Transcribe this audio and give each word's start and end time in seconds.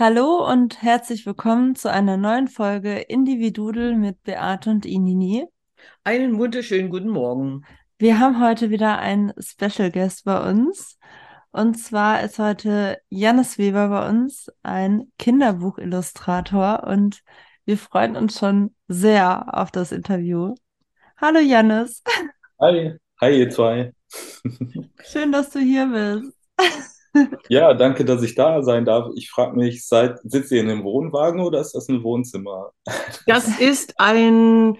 Hallo 0.00 0.48
und 0.48 0.80
herzlich 0.80 1.26
willkommen 1.26 1.74
zu 1.74 1.90
einer 1.90 2.16
neuen 2.16 2.46
Folge 2.46 2.98
Individudel 3.00 3.96
mit 3.96 4.22
Beate 4.22 4.70
und 4.70 4.86
Inini. 4.86 5.44
Einen 6.04 6.38
wunderschönen 6.38 6.88
guten 6.88 7.08
Morgen. 7.08 7.64
Wir 7.98 8.20
haben 8.20 8.40
heute 8.40 8.70
wieder 8.70 8.98
einen 8.98 9.32
Special 9.40 9.90
Guest 9.90 10.24
bei 10.24 10.48
uns. 10.48 11.00
Und 11.50 11.80
zwar 11.80 12.22
ist 12.22 12.38
heute 12.38 12.98
Jannis 13.08 13.58
Weber 13.58 13.88
bei 13.88 14.08
uns, 14.08 14.52
ein 14.62 15.10
Kinderbuchillustrator. 15.18 16.84
Und 16.84 17.24
wir 17.64 17.76
freuen 17.76 18.14
uns 18.14 18.38
schon 18.38 18.76
sehr 18.86 19.52
auf 19.52 19.72
das 19.72 19.90
Interview. 19.90 20.54
Hallo 21.16 21.40
Jannis. 21.40 22.04
Hi, 22.60 22.94
hi 23.20 23.36
ihr 23.36 23.50
zwei. 23.50 23.92
Schön, 25.02 25.32
dass 25.32 25.50
du 25.50 25.58
hier 25.58 25.88
bist. 25.88 26.36
Ja, 27.48 27.74
danke, 27.74 28.04
dass 28.04 28.22
ich 28.22 28.34
da 28.34 28.62
sein 28.62 28.84
darf. 28.84 29.10
Ich 29.16 29.30
frage 29.30 29.56
mich, 29.56 29.86
seid, 29.86 30.18
sitzt 30.24 30.52
ihr 30.52 30.60
in 30.60 30.70
einem 30.70 30.84
Wohnwagen 30.84 31.40
oder 31.40 31.60
ist 31.60 31.72
das 31.74 31.88
ein 31.88 32.02
Wohnzimmer? 32.02 32.72
Das 33.26 33.60
ist 33.60 33.94
ein 33.98 34.76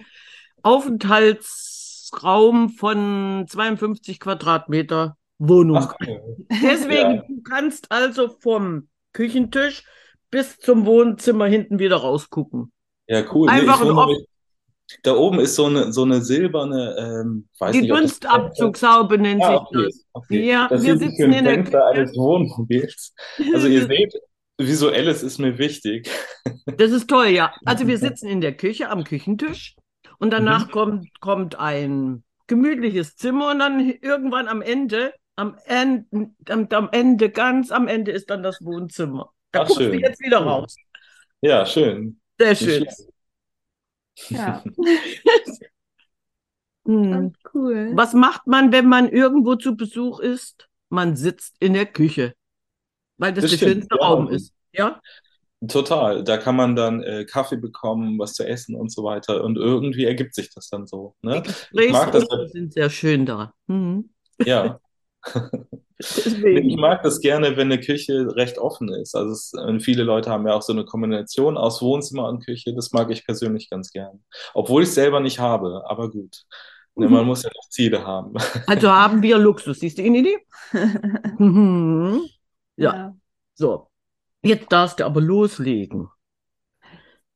Aufenthaltsraum 0.63 2.69
von 2.69 3.45
52 3.47 4.19
Quadratmeter 4.19 5.17
Wohnung. 5.39 5.77
Ach, 5.77 5.95
cool. 6.05 6.45
Deswegen, 6.51 7.15
Ja. 7.15 7.23
du 7.27 7.41
kannst 7.43 7.91
also 7.91 8.29
vom 8.41 8.89
Küchentisch 9.13 9.83
bis 10.31 10.57
zum 10.59 10.85
Wohnzimmer 10.85 11.45
hinten 11.47 11.79
wieder 11.79 11.97
rausgucken. 11.97 12.71
Ja, 13.07 13.23
cool. 13.33 13.47
Nee, 13.47 13.53
Einfach 13.61 13.75
ich 13.75 13.81
ein 13.81 13.87
wundere 13.87 14.05
Off- 14.05 14.17
mich, 14.17 14.27
da 15.03 15.15
oben 15.15 15.39
ist 15.39 15.55
so 15.55 15.65
eine, 15.65 15.93
so 15.93 16.03
eine 16.03 16.21
silberne, 16.21 16.95
ähm, 16.97 17.47
weiß 17.59 17.71
Die 17.71 17.81
nicht, 17.81 17.91
Dunstabzugshaube 17.91 19.17
nennt 19.17 19.43
Ah, 19.43 19.59
sich 19.59 19.59
das. 19.71 20.05
okay. 20.13 20.47
Ja, 20.47 20.67
das 20.67 20.83
wir 20.83 20.97
sitzen 20.97 21.31
in 21.33 21.45
der 21.45 21.63
Küche. 21.63 21.85
eines 21.85 22.15
Wohnmobils. 22.15 23.13
Also 23.51 23.67
ihr 23.67 23.85
seht, 23.87 24.13
visuelles 24.57 25.23
ist 25.23 25.39
mir 25.39 25.57
wichtig. 25.57 26.09
Das 26.77 26.91
ist 26.91 27.09
toll, 27.09 27.27
ja. 27.27 27.53
Also 27.65 27.87
wir 27.87 27.97
sitzen 27.97 28.27
in 28.27 28.41
der 28.41 28.55
Küche 28.55 28.89
am 28.89 29.03
Küchentisch 29.03 29.75
und 30.19 30.31
danach 30.31 30.67
Mhm. 30.67 30.71
kommt, 30.71 31.19
kommt 31.19 31.55
ein 31.59 32.23
gemütliches 32.47 33.15
Zimmer 33.15 33.51
und 33.51 33.59
dann 33.59 33.79
irgendwann 34.01 34.47
am 34.47 34.61
Ende, 34.61 35.13
am 35.35 35.57
Ende, 35.65 36.29
am, 36.49 36.67
am 36.71 36.89
Ende, 36.91 37.29
ganz 37.29 37.71
am 37.71 37.87
Ende 37.87 38.11
ist 38.11 38.29
dann 38.29 38.43
das 38.43 38.63
Wohnzimmer. 38.63 39.31
Da 39.51 39.61
Ach, 39.61 39.67
guckst 39.67 39.91
du 39.91 39.91
schön. 39.91 39.99
jetzt 39.99 40.21
wieder 40.21 40.39
raus. 40.39 40.75
Ja, 41.41 41.65
schön. 41.65 42.19
Sehr 42.39 42.55
schön. 42.55 42.87
Ja, 44.27 44.63
Hm. 46.85 47.33
cool. 47.53 47.91
Was 47.95 48.13
macht 48.13 48.47
man, 48.47 48.71
wenn 48.71 48.87
man 48.87 49.09
irgendwo 49.09 49.55
zu 49.55 49.75
Besuch 49.75 50.19
ist? 50.19 50.67
Man 50.89 51.15
sitzt 51.15 51.55
in 51.59 51.73
der 51.73 51.85
Küche, 51.85 52.33
weil 53.17 53.33
das, 53.33 53.43
Das 53.43 53.51
der 53.51 53.57
stimmt, 53.57 53.73
schönste 53.73 53.97
ja. 53.99 54.05
Raum 54.07 54.29
ist. 54.29 54.53
Ja? 54.73 55.01
Total. 55.67 56.23
Da 56.23 56.37
kann 56.37 56.55
man 56.55 56.75
dann 56.75 57.03
äh, 57.03 57.25
Kaffee 57.25 57.57
bekommen, 57.57 58.17
was 58.17 58.33
zu 58.33 58.47
essen 58.47 58.75
und 58.75 58.91
so 58.91 59.03
weiter. 59.03 59.43
Und 59.43 59.57
irgendwie 59.57 60.05
ergibt 60.05 60.33
sich 60.33 60.53
das 60.53 60.69
dann 60.69 60.87
so. 60.87 61.15
Ne? 61.21 61.41
Die 61.41 61.49
Ich 61.71 61.89
mag 61.91 62.11
das, 62.11 62.23
Gesprächsrunden 62.23 62.49
sind 62.49 62.73
sehr 62.73 62.89
schön 62.89 63.25
da. 63.25 63.53
Mhm. 63.67 64.09
ja. 64.45 64.79
Ich 66.01 66.77
mag 66.77 67.03
das 67.03 67.19
gerne, 67.19 67.57
wenn 67.57 67.71
eine 67.71 67.79
Küche 67.79 68.33
recht 68.35 68.57
offen 68.57 68.87
ist. 68.89 69.15
Also 69.15 69.33
es, 69.33 69.53
äh, 69.53 69.79
viele 69.81 70.03
Leute 70.03 70.29
haben 70.29 70.47
ja 70.47 70.53
auch 70.53 70.61
so 70.61 70.71
eine 70.71 70.85
Kombination 70.85 71.57
aus 71.57 71.81
Wohnzimmer 71.81 72.29
und 72.29 72.45
Küche. 72.45 72.73
Das 72.73 72.91
mag 72.93 73.09
ich 73.11 73.25
persönlich 73.25 73.69
ganz 73.69 73.91
gern. 73.91 74.23
Obwohl 74.53 74.83
ich 74.83 74.89
es 74.89 74.95
selber 74.95 75.19
nicht 75.19 75.39
habe, 75.39 75.83
aber 75.87 76.09
gut. 76.09 76.43
Ne, 76.95 77.07
man 77.09 77.25
muss 77.25 77.43
ja 77.43 77.49
noch 77.55 77.69
Ziele 77.69 78.05
haben. 78.05 78.33
Also 78.67 78.89
haben 78.91 79.21
wir 79.21 79.37
Luxus. 79.37 79.79
Siehst 79.79 79.97
du, 79.97 80.03
Inidi? 80.03 80.37
Mhm. 81.39 82.21
Ja, 82.77 82.93
Ja. 82.93 83.15
so. 83.55 83.89
Jetzt 84.41 84.71
darfst 84.71 84.99
du 84.99 85.05
aber 85.05 85.21
loslegen. 85.21 86.09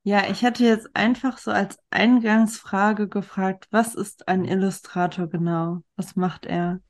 Ja, 0.03 0.29
ich 0.29 0.41
hätte 0.41 0.65
jetzt 0.65 0.93
einfach 0.95 1.37
so 1.37 1.51
als 1.51 1.77
Eingangsfrage 1.89 3.07
gefragt, 3.07 3.67
was 3.71 3.95
ist 3.95 4.27
ein 4.27 4.43
Illustrator 4.45 5.27
genau? 5.27 5.83
Was 5.95 6.15
macht 6.15 6.45
er? 6.45 6.81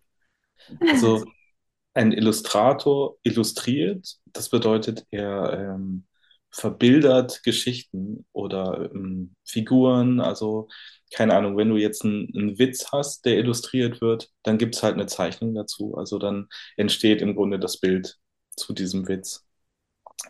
Also 0.80 1.24
ein 1.94 2.12
Illustrator 2.12 3.18
illustriert, 3.24 4.18
das 4.28 4.50
bedeutet, 4.50 5.06
er 5.12 5.76
ähm, 5.76 6.06
verbildert 6.52 7.44
Geschichten 7.44 8.26
oder 8.32 8.92
ähm, 8.94 9.36
Figuren. 9.44 10.20
Also 10.20 10.68
keine 11.14 11.36
Ahnung, 11.36 11.58
wenn 11.58 11.70
du 11.70 11.78
jetzt 11.78 12.04
einen, 12.06 12.58
Witz 12.60 12.92
hast, 12.92 13.26
der 13.26 13.38
illustriert 13.38 14.02
wird, 14.02 14.30
dann 14.44 14.58
gibt 14.58 14.76
es 14.76 14.84
halt 14.84 14.96
eine 14.96 15.08
Zeichnung 15.08 15.54
dazu. 15.56 15.96
Also 15.98 16.20
dann 16.20 16.48
entsteht 16.78 17.22
im 17.22 17.36
Grunde 17.36 17.60
das 17.60 17.80
Bild 17.80 18.18
zu 18.56 18.74
diesem 18.74 19.08
Witz. 19.08 19.46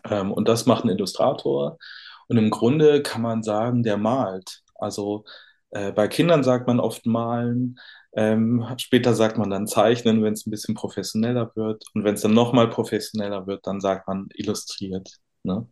Ähm, 0.04 0.32
und 0.32 0.48
das 0.48 0.66
macht 0.66 0.84
ein 0.84 0.90
Illustrator. 0.90 1.78
Und 2.28 2.38
im 2.38 2.50
Grunde 2.50 3.02
kann 3.02 3.22
man 3.22 3.42
sagen, 3.42 3.82
der 3.82 3.96
malt. 3.98 4.62
Also 4.76 5.24
äh, 5.70 5.92
bei 5.92 6.08
Kindern 6.08 6.44
sagt 6.44 6.66
man 6.66 6.80
oft 6.80 7.06
malen. 7.06 7.78
Ähm, 8.16 8.64
später 8.78 9.14
sagt 9.14 9.38
man 9.38 9.50
dann 9.50 9.66
zeichnen, 9.66 10.22
wenn 10.22 10.34
es 10.34 10.46
ein 10.46 10.50
bisschen 10.50 10.74
professioneller 10.74 11.50
wird. 11.56 11.84
Und 11.94 12.04
wenn 12.04 12.14
es 12.14 12.22
dann 12.22 12.34
nochmal 12.34 12.70
professioneller 12.70 13.46
wird, 13.46 13.66
dann 13.66 13.80
sagt 13.80 14.06
man 14.06 14.28
illustriert. 14.34 15.18
Ne? 15.42 15.66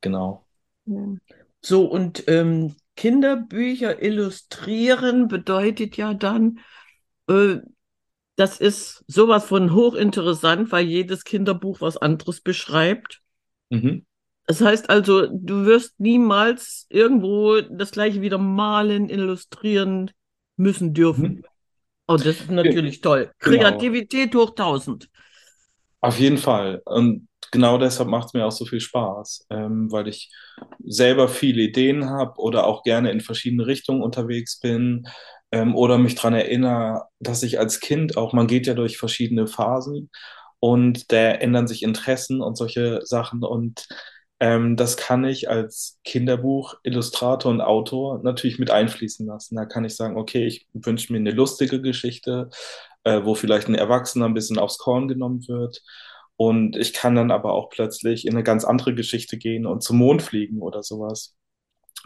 Genau. 0.00 0.46
So, 1.60 1.84
und 1.84 2.24
ähm, 2.28 2.76
Kinderbücher 2.96 4.02
illustrieren 4.02 5.28
bedeutet 5.28 5.96
ja 5.96 6.14
dann, 6.14 6.60
äh, 7.28 7.58
das 8.36 8.58
ist 8.58 9.04
sowas 9.06 9.44
von 9.46 9.74
hochinteressant, 9.74 10.72
weil 10.72 10.86
jedes 10.86 11.24
Kinderbuch 11.24 11.80
was 11.80 11.96
anderes 11.96 12.40
beschreibt. 12.40 13.20
Mhm. 13.70 14.06
Das 14.46 14.60
heißt 14.60 14.88
also, 14.90 15.26
du 15.26 15.66
wirst 15.66 15.98
niemals 15.98 16.86
irgendwo 16.88 17.60
das 17.60 17.90
gleiche 17.90 18.20
wieder 18.20 18.38
malen, 18.38 19.08
illustrieren 19.08 20.10
müssen 20.56 20.94
dürfen. 20.94 21.44
Oh, 22.08 22.16
das 22.16 22.26
ist 22.26 22.50
natürlich 22.50 23.00
toll. 23.00 23.30
Genau. 23.40 23.58
Kreativität 23.58 24.34
hoch 24.34 24.50
1000. 24.50 25.08
Auf 26.00 26.18
jeden 26.18 26.38
Fall. 26.38 26.82
Und 26.84 27.28
genau 27.50 27.78
deshalb 27.78 28.08
macht 28.08 28.28
es 28.28 28.34
mir 28.34 28.46
auch 28.46 28.52
so 28.52 28.64
viel 28.64 28.80
Spaß, 28.80 29.46
ähm, 29.50 29.90
weil 29.90 30.08
ich 30.08 30.30
selber 30.84 31.28
viele 31.28 31.62
Ideen 31.62 32.08
habe 32.08 32.38
oder 32.40 32.66
auch 32.66 32.82
gerne 32.82 33.10
in 33.10 33.20
verschiedene 33.20 33.66
Richtungen 33.66 34.02
unterwegs 34.02 34.60
bin 34.60 35.08
ähm, 35.50 35.74
oder 35.74 35.98
mich 35.98 36.14
daran 36.14 36.34
erinnere, 36.34 37.04
dass 37.18 37.42
ich 37.42 37.58
als 37.58 37.80
Kind 37.80 38.16
auch, 38.16 38.32
man 38.32 38.46
geht 38.46 38.66
ja 38.66 38.74
durch 38.74 38.98
verschiedene 38.98 39.46
Phasen 39.46 40.10
und 40.60 41.12
da 41.12 41.30
ändern 41.30 41.66
sich 41.66 41.82
Interessen 41.82 42.40
und 42.40 42.56
solche 42.56 43.00
Sachen 43.04 43.42
und 43.42 43.86
ähm, 44.40 44.76
das 44.76 44.96
kann 44.96 45.24
ich 45.24 45.48
als 45.48 45.98
Kinderbuch, 46.04 46.74
Illustrator 46.82 47.50
und 47.50 47.60
Autor 47.60 48.22
natürlich 48.22 48.58
mit 48.58 48.70
einfließen 48.70 49.26
lassen. 49.26 49.56
Da 49.56 49.64
kann 49.64 49.84
ich 49.84 49.96
sagen, 49.96 50.16
okay, 50.18 50.46
ich 50.46 50.66
wünsche 50.74 51.12
mir 51.12 51.18
eine 51.18 51.30
lustige 51.30 51.80
Geschichte, 51.80 52.50
äh, 53.04 53.24
wo 53.24 53.34
vielleicht 53.34 53.68
ein 53.68 53.74
Erwachsener 53.74 54.26
ein 54.26 54.34
bisschen 54.34 54.58
aufs 54.58 54.78
Korn 54.78 55.08
genommen 55.08 55.46
wird. 55.48 55.82
Und 56.36 56.76
ich 56.76 56.92
kann 56.92 57.14
dann 57.14 57.30
aber 57.30 57.52
auch 57.54 57.70
plötzlich 57.70 58.26
in 58.26 58.34
eine 58.34 58.44
ganz 58.44 58.64
andere 58.64 58.94
Geschichte 58.94 59.38
gehen 59.38 59.66
und 59.66 59.82
zum 59.82 59.98
Mond 59.98 60.22
fliegen 60.22 60.60
oder 60.60 60.82
sowas. 60.82 61.34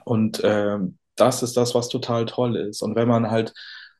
Und 0.04 0.40
ähm, 0.44 0.98
das 1.16 1.42
ist 1.42 1.56
das, 1.56 1.74
was 1.74 1.88
total 1.88 2.26
toll 2.26 2.56
ist. 2.56 2.82
Und 2.82 2.96
wenn 2.96 3.08
man 3.08 3.30
halt 3.30 3.52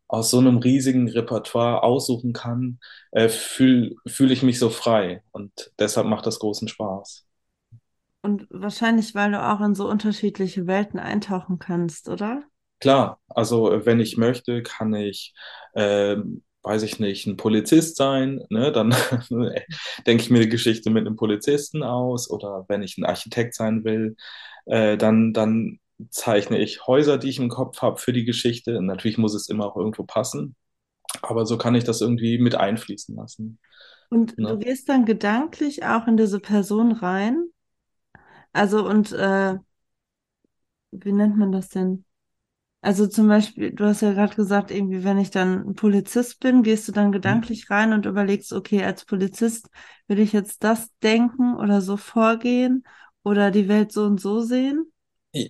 aus 0.09 0.31
so 0.31 0.39
einem 0.39 0.59
riesigen 0.59 1.09
Repertoire 1.09 1.83
aussuchen 1.83 2.33
kann, 2.33 2.81
äh, 3.13 3.29
fühle 3.29 3.97
fühl 4.07 4.33
ich 4.33 4.43
mich 4.43 4.59
so 4.59 4.71
frei. 4.71 5.23
Und 5.33 5.73
deshalb 5.79 6.07
macht 6.07 6.27
das 6.27 6.39
großen 6.39 6.69
Spaß. 6.69 7.27
Und 8.23 8.47
wahrscheinlich, 8.51 9.15
weil 9.15 9.33
du 9.33 9.43
auch 9.43 9.61
in 9.61 9.75
so 9.75 9.89
unterschiedliche 9.89 10.67
Welten 10.67 10.99
eintauchen 10.99 11.59
kannst, 11.59 12.09
oder? 12.09 12.45
Klar, 12.81 13.21
also 13.29 13.71
äh, 13.73 13.85
wenn 13.87 14.01
ich 14.01 14.17
möchte, 14.17 14.63
kann 14.63 14.95
ich, 14.95 15.35
ähm, 15.75 16.43
weiß 16.63 16.83
ich 16.83 16.99
nicht, 16.99 17.27
ein 17.27 17.37
Polizist 17.37 17.97
sein, 17.97 18.43
ne? 18.51 18.73
Dann 18.73 18.91
denke 20.07 20.23
ich 20.23 20.31
mir 20.31 20.41
die 20.41 20.49
Geschichte 20.49 20.91
mit 20.91 21.07
einem 21.07 21.17
Polizisten 21.17 21.83
aus. 21.83 22.31
Oder 22.31 22.65
wenn 22.69 22.83
ich 22.83 22.97
ein 22.99 23.05
Architekt 23.05 23.55
sein 23.55 23.85
will, 23.85 24.17
äh, 24.67 24.97
dann, 24.97 25.33
dann 25.35 25.79
zeichne 26.11 26.59
ich 26.59 26.87
Häuser, 26.87 27.19
die 27.19 27.29
ich 27.29 27.39
im 27.39 27.51
Kopf 27.51 27.83
habe 27.83 27.99
für 27.99 28.13
die 28.15 28.25
Geschichte. 28.25 28.81
Natürlich 28.83 29.19
muss 29.19 29.35
es 29.35 29.49
immer 29.49 29.67
auch 29.67 29.77
irgendwo 29.77 30.05
passen, 30.05 30.57
aber 31.23 31.47
so 31.47 31.59
kann 31.59 31.75
ich 31.77 31.85
das 31.85 32.01
irgendwie 32.03 32.39
mit 32.39 32.55
einfließen 32.57 33.17
lassen. 33.17 33.59
Und 34.09 34.37
Ne? 34.37 34.51
du 34.51 34.59
gehst 34.59 34.89
dann 34.89 35.05
gedanklich 35.05 35.85
auch 35.85 36.07
in 36.07 36.17
diese 36.17 36.41
Person 36.41 36.93
rein. 36.93 37.49
Also 38.53 38.87
und 38.87 39.13
äh, 39.13 39.57
wie 40.91 41.13
nennt 41.13 41.37
man 41.37 41.53
das 41.53 41.69
denn? 41.69 42.05
Also 42.83 43.07
zum 43.09 43.29
Beispiel, 43.29 43.73
du 43.73 43.87
hast 43.87 44.03
ja 44.03 44.13
gerade 44.15 44.37
gesagt, 44.37 44.71
irgendwie, 44.71 45.05
wenn 45.05 45.19
ich 45.19 45.31
dann 45.31 45.69
ein 45.69 45.75
Polizist 45.75 46.41
bin, 46.41 46.63
gehst 46.63 46.89
du 46.89 46.93
dann 46.93 47.13
gedanklich 47.13 47.71
rein 47.71 47.93
und 47.93 48.07
überlegst, 48.07 48.53
okay, 48.55 48.85
als 48.85 49.05
Polizist 49.07 49.71
will 50.09 50.21
ich 50.21 50.33
jetzt 50.33 50.65
das 50.65 50.91
denken 51.03 51.57
oder 51.57 51.81
so 51.83 51.97
vorgehen 51.99 52.85
oder 53.25 53.51
die 53.53 53.69
Welt 53.69 53.93
so 53.93 54.05
und 54.05 54.21
so 54.21 54.41
sehen? 54.43 54.93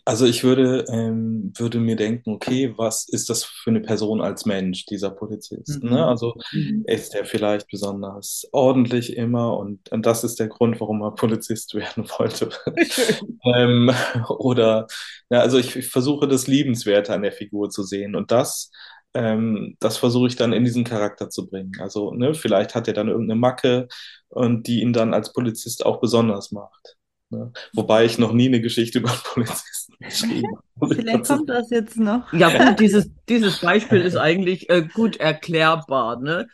Also 0.05 0.27
ich 0.27 0.45
würde, 0.45 0.85
ähm, 0.91 1.53
würde 1.57 1.79
mir 1.81 1.97
denken, 1.97 2.33
okay, 2.35 2.75
was 2.77 3.09
ist 3.09 3.31
das 3.31 3.45
für 3.45 3.71
eine 3.71 3.81
Person 3.81 4.21
als 4.21 4.45
Mensch, 4.45 4.85
dieser 4.85 5.11
Polizist? 5.11 5.83
Ne? 5.83 5.93
Mhm. 5.93 5.97
Also 6.07 6.35
Mhm. 6.53 6.85
ist 6.85 7.15
er 7.15 7.25
vielleicht 7.25 7.67
besonders 7.71 8.47
ordentlich 8.53 9.17
immer 9.17 9.57
und, 9.57 9.91
und 9.91 10.05
das 10.05 10.23
ist 10.23 10.39
der 10.39 10.49
Grund, 10.49 10.79
warum 10.81 11.01
er 11.03 11.15
Polizist 11.15 11.75
werden 11.77 12.07
wollte. 12.19 12.51
Ähm, 13.45 13.91
oder, 14.29 14.87
ja, 15.31 15.41
also 15.41 15.59
ich, 15.59 15.75
ich 15.77 15.89
versuche 15.89 16.29
das 16.29 16.47
Liebenswerte 16.47 17.15
an 17.15 17.23
der 17.23 17.33
Figur 17.33 17.71
zu 17.71 17.83
sehen 17.83 18.15
und 18.15 18.31
das, 18.31 18.71
ähm, 19.15 19.77
das 19.81 19.97
versuche 19.97 20.29
ich 20.29 20.37
dann 20.37 20.53
in 20.53 20.65
diesen 20.65 20.85
Charakter 20.85 21.31
zu 21.31 21.49
bringen. 21.49 21.73
Also, 21.81 22.13
ne, 22.13 22.35
vielleicht 22.35 22.75
hat 22.75 22.87
er 22.89 22.95
dann 22.95 23.09
irgendeine 23.09 23.41
Macke 23.41 23.89
und 24.29 24.67
die 24.67 24.83
ihn 24.83 24.93
dann 24.93 25.15
als 25.15 25.33
Polizist 25.33 25.87
auch 25.87 26.01
besonders 26.01 26.53
macht. 26.53 26.97
Ne? 27.31 27.53
Wobei 27.75 28.05
ich 28.05 28.19
noch 28.19 28.33
nie 28.33 28.49
eine 28.49 28.61
Geschichte 28.61 28.99
über 28.99 29.09
Polizisten 29.25 29.95
geschrieben 30.01 30.49
habe. 30.81 30.95
Vielleicht 30.95 31.27
kommt 31.27 31.49
das 31.49 31.71
jetzt 31.71 31.97
noch. 31.97 32.33
Ja 32.33 32.49
gut, 32.49 32.81
dieses, 32.81 33.09
dieses 33.29 33.61
Beispiel 33.61 34.01
ist 34.01 34.17
eigentlich 34.17 34.69
äh, 34.69 34.83
gut 34.83 35.17
erklärbar, 35.17 36.21
ne? 36.21 36.49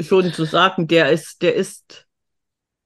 Schon 0.00 0.32
zu 0.32 0.44
sagen, 0.44 0.88
der 0.88 1.10
ist, 1.10 1.40
der 1.40 1.54
ist 1.54 2.06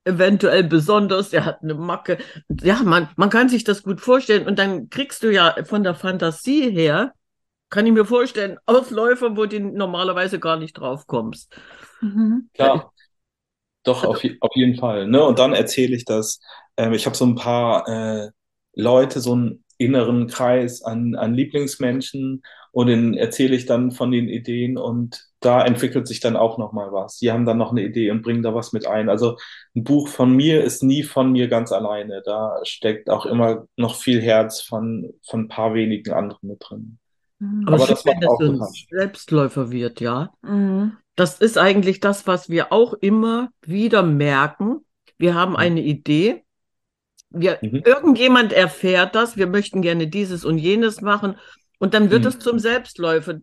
eventuell 0.05 0.65
besonders, 0.65 1.31
der 1.31 1.45
hat 1.45 1.63
eine 1.63 1.75
Macke. 1.75 2.19
Ja, 2.63 2.83
man, 2.85 3.09
man 3.17 3.31
kann 3.31 3.49
sich 3.49 3.65
das 3.65 3.83
gut 3.83 4.01
vorstellen 4.01 4.47
und 4.47 4.59
dann 4.59 4.89
kriegst 4.89 5.23
du 5.23 5.33
ja 5.33 5.57
von 5.65 5.83
der 5.83 5.95
Fantasie 5.95 6.71
her, 6.71 7.13
kann 7.69 7.87
ich 7.87 7.93
mir 7.93 8.05
vorstellen, 8.05 8.59
Ausläufer, 8.67 9.37
wo 9.37 9.47
du 9.47 9.59
normalerweise 9.59 10.39
gar 10.39 10.57
nicht 10.59 10.75
drauf 10.75 11.07
kommst. 11.07 11.57
Mhm. 12.01 12.51
Klar, 12.55 12.92
doch, 13.85 14.05
auf, 14.05 14.23
je- 14.25 14.37
auf 14.41 14.51
jeden 14.55 14.77
Fall. 14.79 15.07
Ne? 15.09 15.23
Und 15.25 15.39
dann 15.39 15.53
erzähle 15.55 15.97
ich 15.97 16.05
das. 16.05 16.41
Ähm, 16.77 16.93
ich 16.93 17.07
habe 17.07 17.17
so 17.17 17.25
ein 17.27 17.35
paar 17.35 17.89
äh, 17.89 18.31
Leute, 18.75 19.21
so 19.21 19.33
einen 19.33 19.65
inneren 19.79 20.29
Kreis 20.29 20.83
an, 20.83 21.15
an 21.17 21.35
Lieblingsmenschen 21.35 22.43
und 22.71 22.87
den 22.87 23.15
erzähle 23.15 23.57
ich 23.57 23.67
dann 23.67 23.91
von 23.91 24.11
den 24.13 24.29
Ideen 24.29 24.79
und 24.79 25.27
da 25.41 25.65
entwickelt 25.65 26.07
sich 26.07 26.21
dann 26.21 26.37
auch 26.37 26.57
nochmal 26.59 26.93
was. 26.93 27.19
Die 27.19 27.33
haben 27.33 27.45
dann 27.47 27.59
noch 27.59 27.73
eine 27.73 27.83
Idee 27.83 28.11
und 28.13 28.23
bringen 28.23 28.43
da 28.43 28.55
was 28.55 28.73
mit 28.73 28.87
ein. 28.87 29.09
Also 29.09 29.37
ein 29.75 29.83
Buch 29.85 30.09
von 30.09 30.33
mir 30.35 30.63
ist 30.63 30.83
nie 30.83 31.03
von 31.03 31.33
mir 31.33 31.49
ganz 31.49 31.73
alleine. 31.73 32.23
Da 32.25 32.61
steckt 32.65 33.11
auch 33.11 33.27
immer 33.27 33.67
noch 33.77 33.97
viel 33.97 34.23
Herz 34.23 34.61
von, 34.61 35.13
von 35.29 35.43
ein 35.43 35.49
paar 35.49 35.75
wenigen 35.75 36.13
anderen 36.13 36.49
mit 36.49 36.59
drin. 36.61 36.99
Mhm. 37.39 37.75
Aber 37.75 37.87
Aber 37.87 37.87
das 37.87 38.05
wenn 38.05 38.21
macht 38.21 38.21
das 38.21 38.39
auch 38.39 38.39
so 38.39 38.53
ein. 38.53 38.61
Selbstläufer 38.91 39.71
wird, 39.71 40.01
ja. 40.01 40.33
Mhm. 40.43 40.97
Das 41.17 41.39
ist 41.39 41.59
eigentlich 41.59 42.01
das, 42.01 42.27
was 42.27 42.49
wir 42.49 42.73
auch 42.73 42.95
immer 42.95 43.51
wieder 43.63 44.03
merken. 44.03 44.85
Wir 45.19 45.35
haben 45.35 45.57
eine 45.57 45.83
Idee. 45.83 46.45
Wir, 47.31 47.59
Mhm. 47.63 47.83
irgendjemand 47.85 48.53
erfährt 48.53 49.15
das. 49.15 49.37
Wir 49.37 49.47
möchten 49.47 49.83
gerne 49.83 50.07
dieses 50.09 50.45
und 50.45 50.59
jenes 50.59 51.01
machen. 51.01 51.37
Und 51.79 51.95
dann 51.95 52.11
wird 52.11 52.23
Mhm. 52.23 52.29
es 52.29 52.39
zum 52.39 52.59
Selbstläufer. 52.59 53.41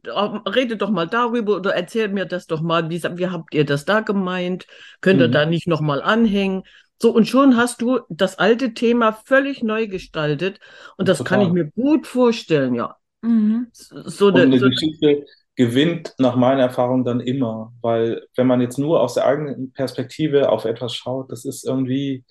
Rede 0.48 0.78
doch 0.78 0.90
mal 0.90 1.08
darüber 1.08 1.58
oder 1.58 1.76
erzähl 1.76 2.08
mir 2.08 2.26
das 2.26 2.48
doch 2.48 2.62
mal. 2.62 2.90
Wie, 2.90 3.02
wie 3.04 3.28
habt 3.28 3.54
ihr 3.54 3.66
das 3.66 3.86
da 3.86 4.00
gemeint? 4.00 4.66
Könnt 5.02 5.20
ihr 5.22 5.28
Mhm. 5.28 5.32
da 5.34 5.46
nicht 5.46 5.68
nochmal 5.68 6.02
anhängen? 6.02 6.64
So, 7.02 7.12
und 7.12 7.28
schon 7.28 7.56
hast 7.56 7.82
du 7.82 8.00
das 8.10 8.40
alte 8.40 8.74
Thema 8.74 9.14
völlig 9.14 9.64
neu 9.64 9.88
gestaltet. 9.88 10.60
Und 10.98 11.08
das 11.08 11.24
kann 11.24 11.42
ich 11.42 11.48
Total. 11.48 11.64
mir 11.66 11.72
gut 11.72 12.08
vorstellen, 12.08 12.76
ja. 12.76 12.96
Mhm. 13.22 13.68
So 13.72 14.28
eine, 14.28 14.42
eine 14.44 14.60
so 14.60 14.66
eine 14.66 14.74
Geschichte 14.76 15.26
gewinnt 15.60 16.16
nach 16.20 16.38
meiner 16.38 16.64
Erfahrung 16.64 17.06
dann 17.06 17.22
immer, 17.22 17.74
weil 17.84 18.26
wenn 18.38 18.48
man 18.48 18.62
jetzt 18.62 18.80
nur 18.80 19.02
aus 19.02 19.16
der 19.16 19.28
eigenen 19.28 19.74
Perspektive 19.74 20.50
auf 20.52 20.66
etwas 20.66 20.96
schaut, 20.96 21.32
das 21.34 21.46
ist 21.46 21.68
irgendwie, 21.68 22.26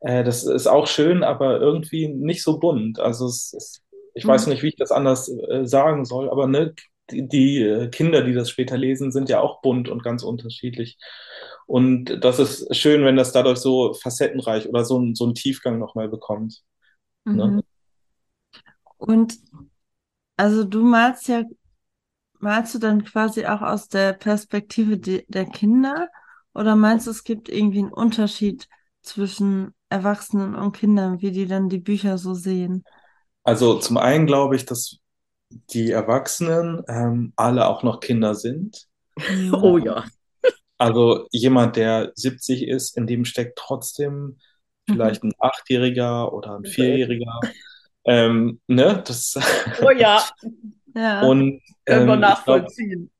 äh, 0.00 0.24
das 0.24 0.44
ist 0.44 0.66
auch 0.68 0.86
schön, 0.86 1.22
aber 1.24 1.60
irgendwie 1.60 2.08
nicht 2.08 2.42
so 2.42 2.58
bunt. 2.60 3.00
Also 3.00 3.26
ist, 3.28 3.82
ich 4.14 4.26
weiß 4.26 4.46
Mhm. 4.46 4.52
nicht, 4.52 4.62
wie 4.62 4.68
ich 4.68 4.76
das 4.76 4.92
anders 4.92 5.28
äh, 5.30 5.66
sagen 5.66 6.04
soll, 6.04 6.30
aber 6.30 6.46
ne, 6.48 6.74
die, 7.10 7.28
die 7.28 7.62
äh, 7.62 7.88
Kinder, 7.90 8.22
die 8.22 8.34
das 8.34 8.50
später 8.50 8.76
lesen, 8.78 9.12
sind 9.12 9.28
ja 9.28 9.40
auch 9.40 9.62
bunt 9.62 9.88
und 9.88 10.02
ganz 10.04 10.22
unterschiedlich. 10.24 10.98
Und 11.66 12.06
das 12.24 12.38
ist 12.40 12.74
schön, 12.76 13.04
wenn 13.04 13.16
das 13.16 13.32
dadurch 13.32 13.58
so 13.60 13.94
facettenreich 13.94 14.68
oder 14.68 14.84
so, 14.84 15.02
so 15.14 15.24
einen 15.26 15.34
Tiefgang 15.34 15.78
nochmal 15.78 16.08
bekommt. 16.08 16.62
Ne? 17.32 17.54
Mhm. 17.54 17.62
Und 18.98 19.38
also 20.36 20.64
du 20.64 20.82
malst 20.82 21.28
ja, 21.28 21.42
malst 22.40 22.74
du 22.74 22.78
dann 22.78 23.04
quasi 23.04 23.46
auch 23.46 23.62
aus 23.62 23.88
der 23.88 24.12
Perspektive 24.12 24.98
de 24.98 25.24
der 25.28 25.46
Kinder 25.46 26.08
oder 26.54 26.76
meinst 26.76 27.06
du, 27.06 27.10
es 27.10 27.24
gibt 27.24 27.48
irgendwie 27.48 27.80
einen 27.80 27.92
Unterschied 27.92 28.68
zwischen 29.02 29.74
Erwachsenen 29.88 30.54
und 30.54 30.72
Kindern, 30.72 31.20
wie 31.20 31.30
die 31.30 31.46
dann 31.46 31.68
die 31.68 31.78
Bücher 31.78 32.18
so 32.18 32.34
sehen? 32.34 32.84
Also 33.44 33.78
zum 33.78 33.96
einen 33.96 34.26
glaube 34.26 34.56
ich, 34.56 34.66
dass 34.66 34.98
die 35.70 35.90
Erwachsenen 35.90 36.82
ähm, 36.88 37.32
alle 37.36 37.68
auch 37.68 37.82
noch 37.82 38.00
Kinder 38.00 38.34
sind. 38.34 38.86
Oh 39.52 39.78
ja. 39.78 40.04
Also 40.80 41.26
jemand, 41.32 41.74
der 41.74 42.12
70 42.14 42.62
ist, 42.68 42.96
in 42.96 43.08
dem 43.08 43.24
steckt 43.24 43.58
trotzdem 43.58 44.38
vielleicht 44.86 45.24
ein 45.24 45.32
Achtjähriger 45.40 46.32
oder 46.32 46.56
ein 46.56 46.64
Vierjähriger. 46.66 47.40
Ähm, 48.04 48.60
ne? 48.68 49.02
Das, 49.04 49.36
Oh 49.82 49.90
ja, 49.90 50.24
Ja. 50.94 51.22
und 51.22 51.60
können 51.60 51.62
wir 51.84 51.96
ähm, 51.96 52.04
glaube, 52.06 52.20
nachvollziehen. 52.20 53.10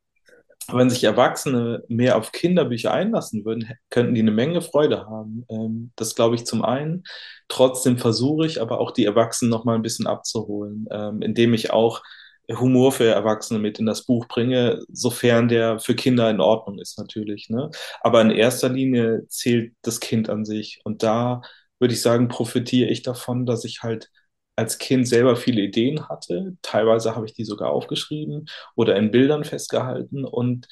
wenn 0.72 0.90
sich 0.90 1.04
Erwachsene 1.04 1.84
mehr 1.88 2.16
auf 2.16 2.32
Kinderbücher 2.32 2.92
einlassen 2.92 3.44
würden, 3.44 3.68
könnten 3.90 4.14
die 4.14 4.20
eine 4.20 4.30
Menge 4.30 4.60
Freude 4.60 5.06
haben. 5.06 5.44
Ähm, 5.48 5.92
das 5.96 6.14
glaube 6.14 6.34
ich 6.34 6.44
zum 6.46 6.64
einen. 6.64 7.04
Trotzdem 7.48 7.98
versuche 7.98 8.46
ich 8.46 8.60
aber 8.60 8.80
auch 8.80 8.90
die 8.90 9.04
Erwachsenen 9.04 9.50
noch 9.50 9.64
mal 9.64 9.74
ein 9.74 9.82
bisschen 9.82 10.06
abzuholen, 10.06 10.86
ähm, 10.90 11.22
indem 11.22 11.54
ich 11.54 11.70
auch 11.70 12.02
Humor 12.50 12.92
für 12.92 13.04
Erwachsene 13.04 13.58
mit 13.58 13.78
in 13.78 13.86
das 13.86 14.06
Buch 14.06 14.26
bringe, 14.26 14.80
sofern 14.90 15.48
der 15.48 15.78
für 15.78 15.94
Kinder 15.94 16.30
in 16.30 16.40
Ordnung 16.40 16.78
ist 16.78 16.98
natürlich. 16.98 17.50
Ne? 17.50 17.70
Aber 18.00 18.22
in 18.22 18.30
erster 18.30 18.70
Linie 18.70 19.26
zählt 19.28 19.74
das 19.82 20.00
Kind 20.00 20.30
an 20.30 20.44
sich. 20.44 20.80
Und 20.84 21.02
da 21.02 21.42
würde 21.78 21.94
ich 21.94 22.00
sagen, 22.00 22.28
profitiere 22.28 22.88
ich 22.88 23.02
davon, 23.02 23.44
dass 23.44 23.64
ich 23.64 23.82
halt 23.82 24.10
als 24.58 24.78
Kind 24.78 25.06
selber 25.06 25.36
viele 25.36 25.62
Ideen 25.62 26.08
hatte. 26.08 26.56
Teilweise 26.62 27.14
habe 27.14 27.26
ich 27.26 27.32
die 27.32 27.44
sogar 27.44 27.70
aufgeschrieben 27.70 28.46
oder 28.74 28.96
in 28.96 29.12
Bildern 29.12 29.44
festgehalten. 29.44 30.24
Und 30.24 30.66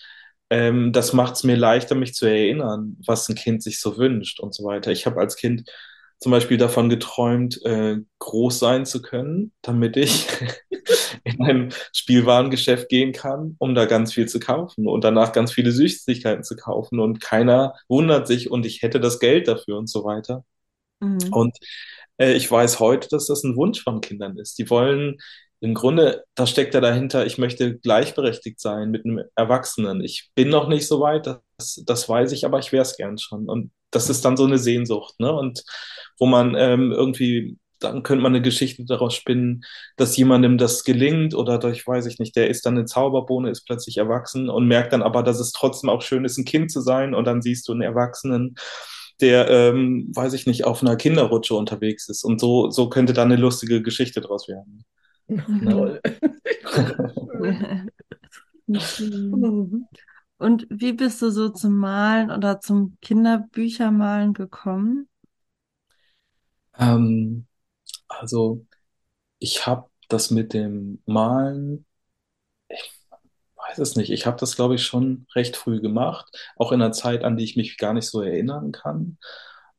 ähm, 0.51 0.93
das 0.93 1.13
macht 1.13 1.37
es 1.37 1.45
mir 1.45 1.57
leichter, 1.57 1.95
mich 1.95 2.13
zu 2.15 2.27
erinnern, 2.27 2.97
was 3.07 3.29
ein 3.29 3.37
Kind 3.37 3.63
sich 3.63 3.81
so 3.81 3.97
wünscht 3.97 4.41
und 4.41 4.55
so 4.55 4.65
weiter. 4.65 4.91
Ich 4.91 5.07
habe 5.07 5.21
als 5.21 5.37
Kind 5.37 5.71
zum 6.19 6.33
Beispiel 6.33 6.57
davon 6.57 6.89
geträumt, 6.89 7.65
äh, 7.65 7.99
groß 8.19 8.59
sein 8.59 8.87
zu 8.87 9.03
können, 9.03 9.53
damit 9.63 9.97
ich 9.97 10.27
in 11.25 11.41
ein 11.45 11.75
Spielwarengeschäft 11.93 12.89
gehen 12.89 13.13
kann, 13.13 13.55
um 13.59 13.77
da 13.77 13.85
ganz 13.85 14.15
viel 14.15 14.27
zu 14.27 14.41
kaufen 14.41 14.89
und 14.89 15.05
danach 15.05 15.31
ganz 15.31 15.53
viele 15.53 15.71
Süßigkeiten 15.71 16.43
zu 16.43 16.57
kaufen. 16.57 16.99
Und 16.99 17.21
keiner 17.21 17.75
wundert 17.89 18.27
sich 18.27 18.51
und 18.51 18.67
ich 18.67 18.83
hätte 18.83 18.99
das 18.99 19.21
Geld 19.21 19.47
dafür 19.47 19.79
und 19.79 19.89
so 19.89 20.03
weiter. 20.05 20.45
Mhm. 20.99 21.19
Und 21.31 21.57
äh, 22.19 22.33
ich 22.33 22.51
weiß 22.51 22.81
heute, 22.81 23.09
dass 23.11 23.27
das 23.27 23.45
ein 23.45 23.57
Wunsch 23.57 23.83
von 23.83 24.01
Kindern 24.01 24.39
ist. 24.39 24.59
Die 24.59 24.69
wollen 24.71 25.19
im 25.61 25.75
Grunde, 25.75 26.25
da 26.35 26.47
steckt 26.47 26.75
ja 26.75 26.81
dahinter, 26.81 27.27
ich 27.27 27.39
möchte 27.39 27.79
gleichberechtigt 27.79 28.61
sein 28.61 28.91
mit 28.91 29.05
einem 29.05 29.23
Erwachsenen. 29.37 30.03
Ich 30.03 30.31
bin 30.35 30.49
noch 30.51 30.69
nicht 30.69 30.87
so 30.87 31.01
weit, 31.01 31.27
das, 31.27 31.83
das 31.87 32.09
weiß 32.09 32.33
ich, 32.33 32.45
aber 32.45 32.59
ich 32.59 32.73
wäre 32.73 32.83
es 32.83 32.97
gern 32.97 33.19
schon. 33.19 33.49
Und 33.49 33.73
das 33.91 34.11
ist 34.11 34.25
dann 34.25 34.37
so 34.37 34.45
eine 34.45 34.59
Sehnsucht, 34.59 35.19
ne? 35.19 35.33
Und 35.33 35.65
wo 36.19 36.27
man 36.27 36.55
ähm, 36.57 36.93
irgendwie, 36.93 37.59
dann 37.81 38.03
könnte 38.03 38.23
man 38.23 38.35
eine 38.35 38.43
Geschichte 38.43 38.85
daraus 38.85 39.15
spinnen, 39.15 39.65
dass 39.97 40.17
jemandem 40.17 40.59
das 40.59 40.85
gelingt 40.85 41.35
oder 41.35 41.59
durch, 41.59 41.87
weiß 41.87 42.07
ich 42.07 42.19
nicht, 42.19 42.37
der 42.37 42.49
ist 42.49 42.67
dann 42.67 42.77
eine 42.77 42.87
Zauberbohne, 42.87 43.51
ist 43.51 43.65
plötzlich 43.67 43.97
erwachsen 43.99 44.51
und 44.51 44.67
merkt 44.67 44.93
dann 44.93 45.03
aber, 45.03 45.23
dass 45.23 45.41
es 45.41 45.53
trotzdem 45.53 45.91
auch 45.91 46.03
schön 46.03 46.25
ist, 46.25 46.37
ein 46.39 46.45
Kind 46.45 46.71
zu 46.71 46.81
sein. 46.81 47.15
Und 47.15 47.25
dann 47.27 47.43
siehst 47.43 47.69
du 47.69 47.73
einen 47.73 47.83
Erwachsenen, 47.83 48.57
der, 49.21 49.49
ähm, 49.51 50.11
weiß 50.15 50.33
ich 50.35 50.47
nicht, 50.47 50.65
auf 50.65 50.83
einer 50.83 50.97
Kinderrutsche 50.97 51.55
unterwegs 51.55 52.09
ist. 52.09 52.25
Und 52.25 52.41
so, 52.41 52.71
so 52.71 52.89
könnte 52.89 53.13
da 53.13 53.23
eine 53.23 53.37
lustige 53.37 53.83
Geschichte 53.83 54.21
draus 54.21 54.49
werden. 54.49 54.85
Toll. 55.65 56.01
Und 60.39 60.67
wie 60.69 60.93
bist 60.93 61.23
du 61.23 61.31
so 61.31 61.49
zum 61.49 61.79
Malen 61.79 62.31
oder 62.31 62.61
zum 62.61 62.99
Kinderbüchermalen 63.01 64.35
gekommen? 64.35 65.09
Ähm, 66.79 67.47
also, 68.07 68.67
ich 69.39 69.67
habe 69.67 69.89
das 70.09 70.31
mit 70.31 70.53
dem 70.53 71.03
Malen, 71.07 71.86
weiß 73.69 73.79
es 73.79 73.97
nicht, 73.97 74.11
ich 74.11 74.27
habe 74.27 74.39
das, 74.39 74.57
glaube 74.57 74.75
ich, 74.75 74.85
schon 74.85 75.27
recht 75.35 75.57
früh 75.57 75.81
gemacht, 75.81 76.27
auch 76.57 76.73
in 76.73 76.83
einer 76.83 76.93
Zeit, 76.93 77.25
an 77.25 77.37
die 77.37 77.45
ich 77.45 77.57
mich 77.57 77.79
gar 77.79 77.95
nicht 77.95 78.07
so 78.09 78.21
erinnern 78.23 78.73
kann. 78.73 79.19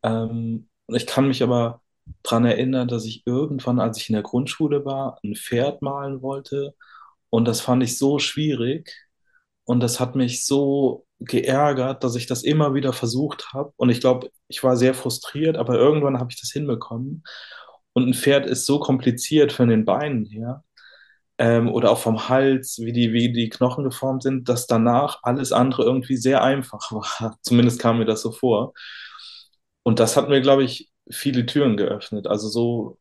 Ähm, 0.04 0.70
ich 0.88 1.08
kann 1.08 1.28
mich 1.28 1.44
aber 1.44 1.82
daran 2.24 2.46
erinnern, 2.46 2.88
dass 2.88 3.06
ich 3.06 3.24
irgendwann, 3.26 3.80
als 3.80 3.98
ich 3.98 4.10
in 4.10 4.14
der 4.14 4.24
Grundschule 4.24 4.86
war, 4.86 5.20
ein 5.24 5.36
Pferd 5.36 5.82
malen 5.82 6.22
wollte. 6.22 6.76
Und 7.30 7.46
das 7.48 7.62
fand 7.62 7.84
ich 7.84 7.98
so 7.98 8.20
schwierig. 8.20 8.94
Und 9.66 9.82
das 9.82 10.00
hat 10.00 10.16
mich 10.16 10.46
so 10.46 11.06
geärgert, 11.20 12.04
dass 12.04 12.16
ich 12.16 12.28
das 12.28 12.44
immer 12.44 12.74
wieder 12.74 12.94
versucht 12.94 13.54
habe. 13.54 13.74
Und 13.78 13.90
ich 13.90 14.00
glaube, 14.02 14.30
ich 14.48 14.64
war 14.64 14.78
sehr 14.78 14.94
frustriert, 14.94 15.58
aber 15.58 15.76
irgendwann 15.76 16.20
habe 16.20 16.32
ich 16.32 16.40
das 16.40 16.52
hinbekommen. 16.52 17.24
und 17.94 18.08
ein 18.08 18.14
Pferd 18.14 18.46
ist 18.46 18.66
so 18.66 18.80
kompliziert 18.80 19.52
von 19.52 19.70
den 19.70 19.86
Beinen 19.86 20.26
her 20.26 20.64
ähm, 21.38 21.70
oder 21.72 21.92
auch 21.92 22.00
vom 22.00 22.30
Hals, 22.30 22.80
wie 22.80 22.94
die, 22.94 23.14
wie 23.14 23.32
die 23.32 23.50
Knochen 23.50 23.84
geformt 23.84 24.24
sind, 24.24 24.50
dass 24.50 24.68
danach 24.68 25.20
alles 25.24 25.52
andere 25.52 25.84
irgendwie 25.84 26.18
sehr 26.18 26.44
einfach 26.44 26.92
war. 26.92 27.38
Zumindest 27.42 27.80
kam 27.80 28.00
mir 28.00 28.06
das 28.06 28.22
so 28.22 28.32
vor. 28.32 28.74
Und 29.84 30.00
das 30.00 30.18
hat 30.18 30.30
mir, 30.30 30.42
glaube 30.42 30.64
ich, 30.64 30.90
viele 31.10 31.46
Türen 31.46 31.78
geöffnet. 31.78 32.28
Also 32.28 32.50
so 32.50 33.00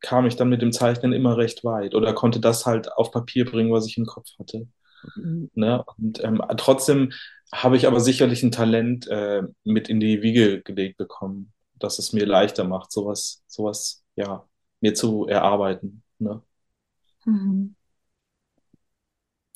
kam 0.00 0.26
ich 0.26 0.36
dann 0.36 0.48
mit 0.48 0.62
dem 0.62 0.72
Zeichnen 0.72 1.12
immer 1.12 1.36
recht 1.36 1.64
weit 1.64 1.94
oder 1.94 2.12
konnte 2.12 2.40
das 2.40 2.66
halt 2.66 2.92
auf 2.92 3.10
Papier 3.10 3.44
bringen, 3.44 3.72
was 3.72 3.86
ich 3.86 3.96
im 3.98 4.06
Kopf 4.06 4.28
hatte. 4.38 4.68
Mhm. 5.16 5.50
Ne? 5.54 5.84
Und 5.96 6.22
ähm, 6.22 6.42
trotzdem 6.56 7.12
habe 7.52 7.76
ich 7.76 7.86
aber 7.86 8.00
sicherlich 8.00 8.42
ein 8.42 8.52
Talent 8.52 9.08
äh, 9.08 9.42
mit 9.64 9.88
in 9.88 10.00
die 10.00 10.22
Wiege 10.22 10.62
gelegt 10.62 10.98
bekommen, 10.98 11.52
dass 11.74 11.98
es 11.98 12.12
mir 12.12 12.26
leichter 12.26 12.64
macht, 12.64 12.92
sowas, 12.92 13.42
sowas, 13.46 14.04
ja, 14.16 14.46
mir 14.80 14.94
zu 14.94 15.26
erarbeiten. 15.26 16.02
Ne? 16.18 16.42
Mhm. 17.28 17.74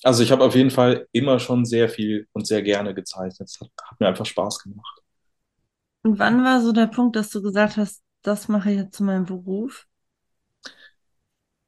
Also 0.05 0.23
ich 0.23 0.31
habe 0.33 0.45
auf 0.45 0.55
jeden 0.55 0.71
Fall 0.71 1.09
immer 1.13 1.39
schon 1.41 1.65
sehr 1.65 1.89
viel 1.89 2.29
und 2.33 2.47
sehr 2.47 2.63
gerne 2.63 2.95
gezeichnet. 2.95 3.49
Es 3.49 3.61
hat, 3.61 3.71
hat 3.85 4.01
mir 4.01 4.09
einfach 4.09 4.27
Spaß 4.27 4.61
gemacht. 4.61 5.03
Und 6.05 6.19
wann 6.21 6.45
war 6.45 6.61
so 6.61 6.71
der 6.73 6.87
Punkt, 6.87 7.17
dass 7.17 7.31
du 7.31 7.43
gesagt 7.43 7.77
hast, 7.77 8.03
das 8.23 8.47
mache 8.49 8.71
ich 8.71 8.77
jetzt 8.79 8.97
zu 8.97 9.03
meinem 9.05 9.25
Beruf? 9.27 9.89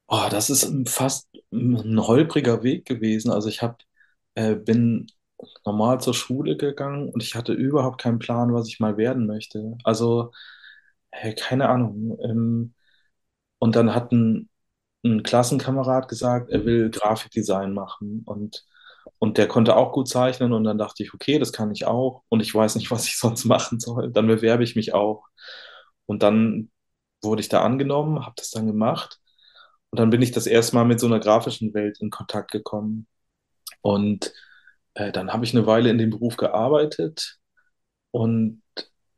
Oh, 0.08 0.28
das 0.30 0.50
ist 0.50 0.70
fast 0.88 1.28
ein 1.52 1.99
holpriger 2.00 2.62
Weg 2.62 2.84
gewesen. 2.87 3.30
Also 3.32 3.49
ich 3.49 3.62
hab, 3.62 3.82
äh, 4.34 4.54
bin 4.54 5.06
normal 5.64 6.00
zur 6.00 6.14
Schule 6.14 6.56
gegangen 6.56 7.08
und 7.11 7.23
ich 7.23 7.34
hatte 7.34 7.52
überhaupt 7.54 8.00
keinen 8.00 8.18
Plan, 8.18 8.52
was 8.54 8.68
ich 8.68 8.80
mal 8.80 8.96
werden 8.96 9.26
möchte. 9.26 9.76
Also, 9.84 10.32
äh, 11.11 11.34
keine 11.34 11.68
Ahnung. 11.70 12.18
Ähm, 12.25 12.75
und 13.61 13.76
dann 13.76 13.94
hat 13.94 14.12
ein, 15.04 15.23
Klassenkamerad 15.23 16.08
gesagt, 16.08 16.50
er 16.50 16.64
will 16.64 16.90
Grafikdesign 16.90 17.73
machen 17.73 18.23
und, 18.26 18.64
und 19.18 19.38
der 19.38 19.49
konnte 19.49 19.76
auch 19.76 19.92
gut 19.92 20.08
zeichnen 20.08 20.52
und 20.52 20.64
dann 20.64 20.78
dachte 20.78 21.02
ich, 21.02 21.14
okay, 21.14 21.38
das 21.38 21.52
kann 21.52 21.70
ich 21.73 21.87
auch 21.87 22.23
und 22.28 22.40
ich 22.40 22.54
weiß 22.54 22.76
nicht, 22.76 22.90
was 22.90 23.06
ich 23.06 23.18
sonst 23.18 23.44
machen 23.44 23.80
soll. 23.80 24.11
Dann 24.11 24.26
bewerbe 24.26 24.64
ich 24.64 24.76
mich 24.76 24.94
auch. 24.94 25.26
Und 26.06 26.23
dann 26.23 26.70
wurde 27.23 27.40
ich 27.40 27.49
da 27.49 27.62
angenommen, 27.62 28.25
habe 28.25 28.34
das 28.37 28.50
dann 28.50 28.66
gemacht 28.66 29.20
und 29.90 30.00
dann 30.00 30.11
bin 30.11 30.23
ich 30.23 30.32
das 30.32 30.46
erste 30.46 30.76
Mal 30.76 30.84
mit 30.84 31.00
so 31.00 31.06
einer 31.06 31.20
grafischen 31.20 31.73
Welt 31.75 32.00
in 32.00 32.11
Kontakt 32.11 32.50
gekommen. 32.50 33.06
Und 33.82 34.32
äh, 34.94 35.12
dann 35.12 35.32
habe 35.32 35.44
ich 35.44 35.54
eine 35.54 35.66
Weile 35.66 35.90
in 35.90 35.99
dem 35.99 36.11
Beruf 36.11 36.37
gearbeitet 36.37 37.38
und 38.11 38.62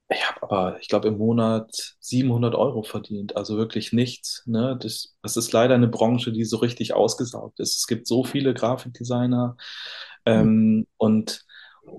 ich 0.08 0.28
habe 0.28 0.42
aber, 0.42 0.80
ich 0.80 0.88
glaube, 0.88 1.08
im 1.08 1.18
Monat 1.18 1.96
700 2.00 2.54
Euro 2.54 2.82
verdient, 2.82 3.36
also 3.36 3.56
wirklich 3.56 3.92
nichts. 3.92 4.42
Ne? 4.46 4.78
Das, 4.80 5.16
das 5.22 5.36
ist 5.36 5.52
leider 5.52 5.74
eine 5.74 5.88
Branche, 5.88 6.32
die 6.32 6.44
so 6.44 6.58
richtig 6.58 6.94
ausgesaugt 6.94 7.58
ist. 7.58 7.78
Es 7.78 7.86
gibt 7.86 8.06
so 8.06 8.22
viele 8.22 8.54
Grafikdesigner 8.54 9.56
ähm, 10.24 10.86
und, 10.96 11.44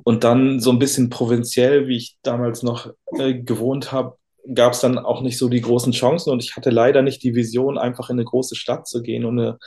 und 0.04 0.24
dann 0.24 0.62
so 0.62 0.72
ein 0.72 0.80
bisschen 0.80 1.10
provinziell, 1.10 1.88
wie 1.88 1.98
ich 1.98 2.18
damals 2.22 2.64
noch 2.64 2.94
äh, 3.18 3.34
gewohnt 3.34 3.92
habe, 3.92 4.18
gab 4.54 4.74
es 4.74 4.80
dann 4.80 4.98
auch 4.98 5.22
nicht 5.22 5.38
so 5.38 5.50
die 5.50 5.62
großen 5.62 5.92
Chancen 5.92 6.32
und 6.32 6.42
ich 6.42 6.56
hatte 6.56 6.70
leider 6.70 7.02
nicht 7.02 7.24
die 7.24 7.36
Vision, 7.36 7.78
einfach 7.78 8.10
in 8.10 8.16
eine 8.16 8.26
große 8.26 8.56
Stadt 8.56 8.88
zu 8.88 9.02
gehen 9.02 9.26
und 9.26 9.40
eine 9.40 9.58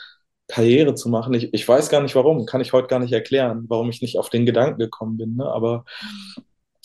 Karriere 0.47 0.95
zu 0.95 1.09
machen. 1.09 1.33
Ich, 1.35 1.53
ich 1.53 1.67
weiß 1.67 1.89
gar 1.89 2.01
nicht 2.01 2.15
warum, 2.15 2.45
kann 2.47 2.61
ich 2.61 2.73
heute 2.73 2.87
gar 2.87 2.99
nicht 2.99 3.13
erklären, 3.13 3.65
warum 3.67 3.89
ich 3.89 4.01
nicht 4.01 4.17
auf 4.17 4.29
den 4.29 4.45
Gedanken 4.45 4.79
gekommen 4.79 5.17
bin. 5.17 5.35
Ne? 5.35 5.45
Aber 5.45 5.85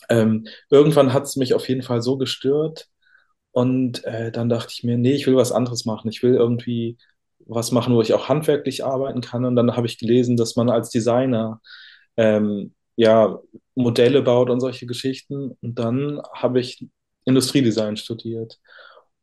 ähm, 0.09 0.47
irgendwann 0.71 1.13
hat 1.13 1.25
es 1.25 1.37
mich 1.37 1.55
auf 1.55 1.69
jeden 1.69 1.83
Fall 1.83 2.03
so 2.03 2.17
gestört 2.19 2.89
und 3.57 4.05
äh, 4.05 4.31
dann 4.31 4.51
dachte 4.51 4.73
ich 4.77 4.85
mir, 4.85 4.99
nee, 4.99 5.15
ich 5.15 5.27
will 5.27 5.37
was 5.37 5.51
anderes 5.51 5.87
machen. 5.87 6.11
Ich 6.11 6.23
will 6.23 6.35
irgendwie 6.35 6.99
was 7.47 7.73
machen, 7.73 7.95
wo 7.95 8.03
ich 8.03 8.13
auch 8.13 8.29
handwerklich 8.29 8.85
arbeiten 8.85 9.23
kann. 9.23 9.47
Und 9.47 9.57
dann 9.57 9.77
habe 9.77 9.87
ich 9.87 9.99
gelesen, 9.99 10.37
dass 10.37 10.57
man 10.57 10.69
als 10.69 10.91
Designer 10.91 11.63
ähm, 12.19 12.75
ja 12.97 13.39
Modelle 13.75 14.23
baut 14.23 14.51
und 14.51 14.61
solche 14.61 14.85
Geschichten. 14.87 15.57
Und 15.63 15.79
dann 15.79 16.21
habe 16.35 16.61
ich 16.61 16.87
Industriedesign 17.25 17.97
studiert. 17.97 18.59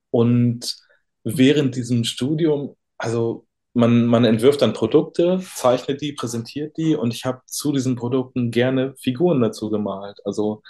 Und 0.10 0.78
während 1.24 1.76
diesem 1.76 2.04
Studium, 2.04 2.76
also 2.98 3.46
man, 3.74 4.06
man 4.06 4.26
entwirft 4.26 4.62
dann 4.62 4.74
Produkte, 4.74 5.40
zeichnet 5.56 6.02
die, 6.02 6.14
präsentiert 6.14 6.78
die 6.78 6.96
und 6.96 7.14
ich 7.14 7.26
habe 7.26 7.42
zu 7.48 7.72
diesen 7.72 7.96
Produkten 7.96 8.52
gerne 8.52 8.96
Figuren 8.98 9.42
dazu 9.42 9.70
gemalt. 9.70 10.20
Also 10.26 10.62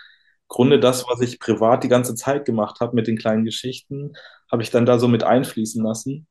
Grunde 0.48 0.80
das, 0.80 1.06
was 1.08 1.22
ich 1.22 1.40
privat 1.40 1.84
die 1.84 1.90
ganze 1.90 2.16
Zeit 2.16 2.46
gemacht 2.46 2.80
habe 2.80 2.96
mit 2.96 3.08
den 3.08 3.18
kleinen 3.18 3.46
Geschichten, 3.46 4.14
habe 4.52 4.64
ich 4.64 4.70
dann 4.72 4.86
da 4.86 5.00
so 5.00 5.08
mit 5.08 5.24
einfließen 5.24 5.84
lassen. 5.84 6.28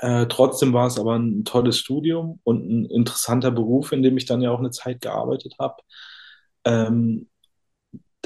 Äh, 0.00 0.26
trotzdem 0.28 0.72
war 0.72 0.86
es 0.86 0.98
aber 0.98 1.16
ein 1.18 1.44
tolles 1.44 1.78
Studium 1.78 2.40
und 2.44 2.68
ein 2.68 2.84
interessanter 2.86 3.50
Beruf, 3.50 3.92
in 3.92 4.02
dem 4.02 4.16
ich 4.16 4.26
dann 4.26 4.40
ja 4.42 4.50
auch 4.52 4.60
eine 4.60 4.70
Zeit 4.70 5.00
gearbeitet 5.00 5.56
habe. 5.58 5.76
Ähm, 6.64 7.28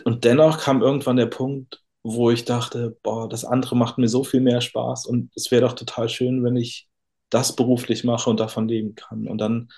und 0.05 0.25
dennoch 0.25 0.59
kam 0.61 0.83
irgendwann 0.83 1.17
der 1.17 1.27
Punkt, 1.27 1.83
wo 2.03 2.31
ich 2.31 2.45
dachte, 2.45 2.99
boah, 3.03 3.29
das 3.29 3.45
andere 3.45 3.77
macht 3.77 3.99
mir 3.99 4.09
so 4.09 4.25
viel 4.25 4.41
mehr 4.41 4.61
Spaß 4.61 5.07
und 5.07 5.31
es 5.37 5.51
wäre 5.51 5.63
doch 5.63 5.75
total 5.75 6.09
schön, 6.09 6.45
wenn 6.45 6.57
ich 6.57 6.89
das 7.33 7.57
beruflich 7.57 8.05
mache 8.05 8.29
und 8.31 8.41
davon 8.41 8.69
leben 8.69 8.95
kann. 8.95 9.27
Und 9.27 9.39
dann 9.39 9.69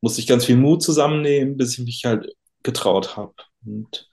musste 0.00 0.20
ich 0.20 0.26
ganz 0.26 0.44
viel 0.44 0.56
Mut 0.56 0.82
zusammennehmen, 0.82 1.56
bis 1.56 1.78
ich 1.78 1.84
mich 1.84 2.04
halt 2.04 2.34
getraut 2.62 3.16
habe. 3.16 3.34
Und 3.64 4.10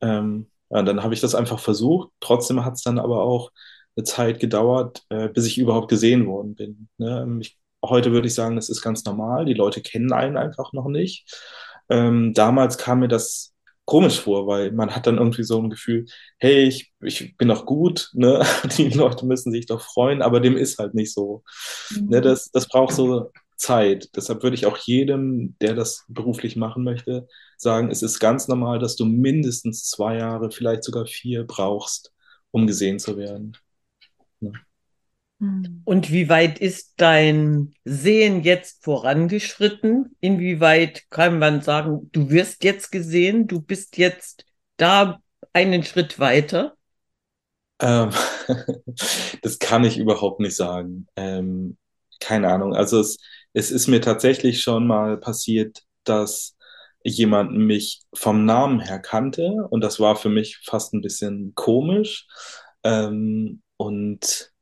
ähm, 0.00 0.50
ja, 0.70 0.82
dann 0.82 1.02
habe 1.02 1.14
ich 1.14 1.20
das 1.20 1.34
einfach 1.34 1.58
versucht. 1.58 2.10
Trotzdem 2.20 2.64
hat 2.64 2.74
es 2.74 2.82
dann 2.82 2.98
aber 2.98 3.22
auch 3.22 3.50
eine 3.96 4.04
Zeit 4.04 4.40
gedauert, 4.40 5.04
äh, 5.08 5.28
bis 5.28 5.46
ich 5.46 5.58
überhaupt 5.58 5.88
gesehen 5.88 6.26
worden 6.26 6.54
bin. 6.54 6.88
Ne? 6.98 7.38
Ich, 7.40 7.58
heute 7.84 8.12
würde 8.12 8.28
ich 8.28 8.34
sagen, 8.34 8.56
das 8.56 8.68
ist 8.68 8.82
ganz 8.82 9.04
normal. 9.04 9.44
Die 9.44 9.54
Leute 9.54 9.80
kennen 9.80 10.12
einen 10.12 10.36
einfach 10.36 10.72
noch 10.72 10.88
nicht. 10.88 11.26
Ähm, 11.88 12.34
damals 12.34 12.78
kam 12.78 13.00
mir 13.00 13.08
das 13.08 13.54
komisch 13.86 14.20
vor, 14.20 14.46
weil 14.46 14.72
man 14.72 14.94
hat 14.94 15.06
dann 15.06 15.18
irgendwie 15.18 15.44
so 15.44 15.60
ein 15.62 15.70
Gefühl, 15.70 16.06
hey, 16.38 16.64
ich, 16.64 16.92
ich 17.00 17.36
bin 17.38 17.48
doch 17.48 17.64
gut, 17.66 18.10
ne? 18.12 18.44
Die 18.76 18.90
Leute 18.90 19.24
müssen 19.26 19.52
sich 19.52 19.66
doch 19.66 19.80
freuen, 19.80 20.22
aber 20.22 20.40
dem 20.40 20.56
ist 20.56 20.78
halt 20.78 20.94
nicht 20.94 21.14
so. 21.14 21.42
Mhm. 21.90 22.08
Ne? 22.08 22.20
Das, 22.20 22.50
das 22.50 22.68
braucht 22.68 22.94
so 22.94 23.30
Zeit. 23.56 24.10
Deshalb 24.16 24.42
würde 24.42 24.56
ich 24.56 24.66
auch 24.66 24.76
jedem, 24.76 25.56
der 25.60 25.74
das 25.74 26.04
beruflich 26.08 26.56
machen 26.56 26.84
möchte, 26.84 27.26
sagen, 27.56 27.90
es 27.90 28.02
ist 28.02 28.18
ganz 28.20 28.48
normal, 28.48 28.78
dass 28.78 28.96
du 28.96 29.06
mindestens 29.06 29.84
zwei 29.84 30.18
Jahre, 30.18 30.50
vielleicht 30.50 30.84
sogar 30.84 31.06
vier 31.06 31.44
brauchst, 31.44 32.12
um 32.50 32.66
gesehen 32.66 32.98
zu 32.98 33.16
werden. 33.16 33.56
Ne? 34.40 34.52
Hm. 35.40 35.82
Und 35.84 36.10
wie 36.10 36.28
weit 36.28 36.58
ist 36.58 36.94
dein 36.96 37.74
Sehen 37.84 38.42
jetzt 38.42 38.82
vorangeschritten? 38.84 40.16
Inwieweit 40.20 41.08
kann 41.10 41.38
man 41.38 41.60
sagen, 41.60 42.08
du 42.12 42.30
wirst 42.30 42.64
jetzt 42.64 42.90
gesehen, 42.90 43.46
du 43.46 43.60
bist 43.60 43.98
jetzt 43.98 44.44
da 44.76 45.20
einen 45.52 45.82
Schritt 45.84 46.18
weiter? 46.18 46.74
Ähm, 47.80 48.10
das 49.42 49.58
kann 49.58 49.84
ich 49.84 49.98
überhaupt 49.98 50.40
nicht 50.40 50.56
sagen. 50.56 51.06
Ähm, 51.16 51.76
keine 52.20 52.48
Ahnung. 52.48 52.74
Also 52.74 53.00
es, 53.00 53.18
es 53.52 53.70
ist 53.70 53.86
mir 53.86 54.00
tatsächlich 54.00 54.62
schon 54.62 54.86
mal 54.86 55.18
passiert, 55.18 55.82
dass 56.04 56.56
jemand 57.04 57.52
mich 57.52 58.02
vom 58.14 58.44
Namen 58.44 58.80
her 58.80 58.98
kannte 58.98 59.66
und 59.70 59.80
das 59.82 60.00
war 60.00 60.16
für 60.16 60.28
mich 60.28 60.58
fast 60.64 60.94
ein 60.94 61.02
bisschen 61.02 61.54
komisch. 61.54 62.26
Ähm, 62.82 63.62
und 63.76 64.52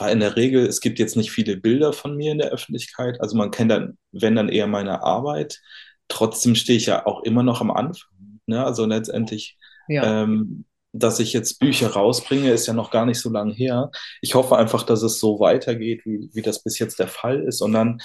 war 0.00 0.10
in 0.10 0.20
der 0.20 0.36
Regel, 0.36 0.66
es 0.66 0.80
gibt 0.80 0.98
jetzt 0.98 1.16
nicht 1.16 1.30
viele 1.30 1.56
Bilder 1.56 1.92
von 1.92 2.16
mir 2.16 2.32
in 2.32 2.38
der 2.38 2.50
Öffentlichkeit. 2.50 3.20
Also 3.20 3.36
man 3.36 3.50
kennt 3.50 3.70
dann, 3.70 3.98
wenn 4.12 4.36
dann 4.36 4.48
eher 4.48 4.66
meine 4.66 5.02
Arbeit. 5.02 5.60
Trotzdem 6.08 6.54
stehe 6.54 6.78
ich 6.78 6.86
ja 6.86 7.06
auch 7.06 7.22
immer 7.22 7.42
noch 7.42 7.60
am 7.60 7.70
Anfang. 7.70 8.40
Ne? 8.46 8.64
Also 8.64 8.86
letztendlich, 8.86 9.56
ja. 9.88 10.22
ähm, 10.22 10.64
dass 10.92 11.20
ich 11.20 11.32
jetzt 11.32 11.60
Bücher 11.60 11.88
rausbringe, 11.88 12.50
ist 12.50 12.66
ja 12.66 12.72
noch 12.72 12.90
gar 12.90 13.06
nicht 13.06 13.20
so 13.20 13.30
lange 13.30 13.52
her. 13.52 13.90
Ich 14.20 14.34
hoffe 14.34 14.56
einfach, 14.56 14.82
dass 14.82 15.02
es 15.02 15.20
so 15.20 15.38
weitergeht, 15.38 16.02
wie, 16.04 16.30
wie 16.32 16.42
das 16.42 16.62
bis 16.62 16.78
jetzt 16.78 16.98
der 16.98 17.08
Fall 17.08 17.42
ist. 17.42 17.60
Und 17.60 17.72
dann 17.72 18.00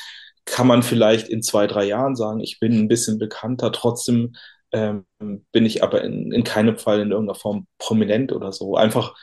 kann 0.45 0.67
man 0.67 0.83
vielleicht 0.83 1.27
in 1.27 1.41
zwei, 1.41 1.65
drei 1.65 1.85
Jahren 1.85 2.15
sagen, 2.15 2.39
ich 2.39 2.59
bin 2.59 2.73
ein 2.73 2.87
bisschen 2.87 3.17
bekannter. 3.17 3.71
Trotzdem 3.71 4.35
ähm, 4.71 5.05
bin 5.51 5.65
ich 5.65 5.83
aber 5.83 6.03
in, 6.03 6.31
in 6.31 6.43
keinem 6.43 6.77
Fall 6.77 6.99
in 6.99 7.11
irgendeiner 7.11 7.39
Form 7.39 7.67
prominent 7.79 8.31
oder 8.31 8.51
so. 8.51 8.75
Einfach 8.75 9.15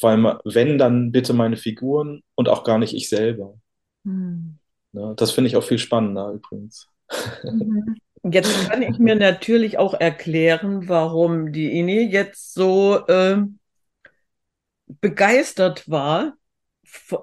weil 0.00 0.38
wenn, 0.44 0.78
dann 0.78 1.12
bitte 1.12 1.32
meine 1.32 1.56
Figuren 1.56 2.22
und 2.34 2.48
auch 2.48 2.64
gar 2.64 2.78
nicht 2.78 2.94
ich 2.94 3.08
selber. 3.08 3.58
Mhm. 4.04 4.58
Ja, 4.92 5.14
das 5.14 5.32
finde 5.32 5.48
ich 5.48 5.56
auch 5.56 5.64
viel 5.64 5.78
spannender 5.78 6.30
übrigens. 6.30 6.88
Mhm. 7.42 7.96
Jetzt 8.30 8.68
kann 8.68 8.82
ich 8.82 8.98
mir 8.98 9.14
natürlich 9.14 9.78
auch 9.78 9.94
erklären, 9.94 10.88
warum 10.88 11.52
die 11.52 11.78
Ini 11.78 12.02
jetzt 12.02 12.52
so 12.52 13.06
äh, 13.06 13.42
begeistert 15.00 15.88
war 15.88 16.37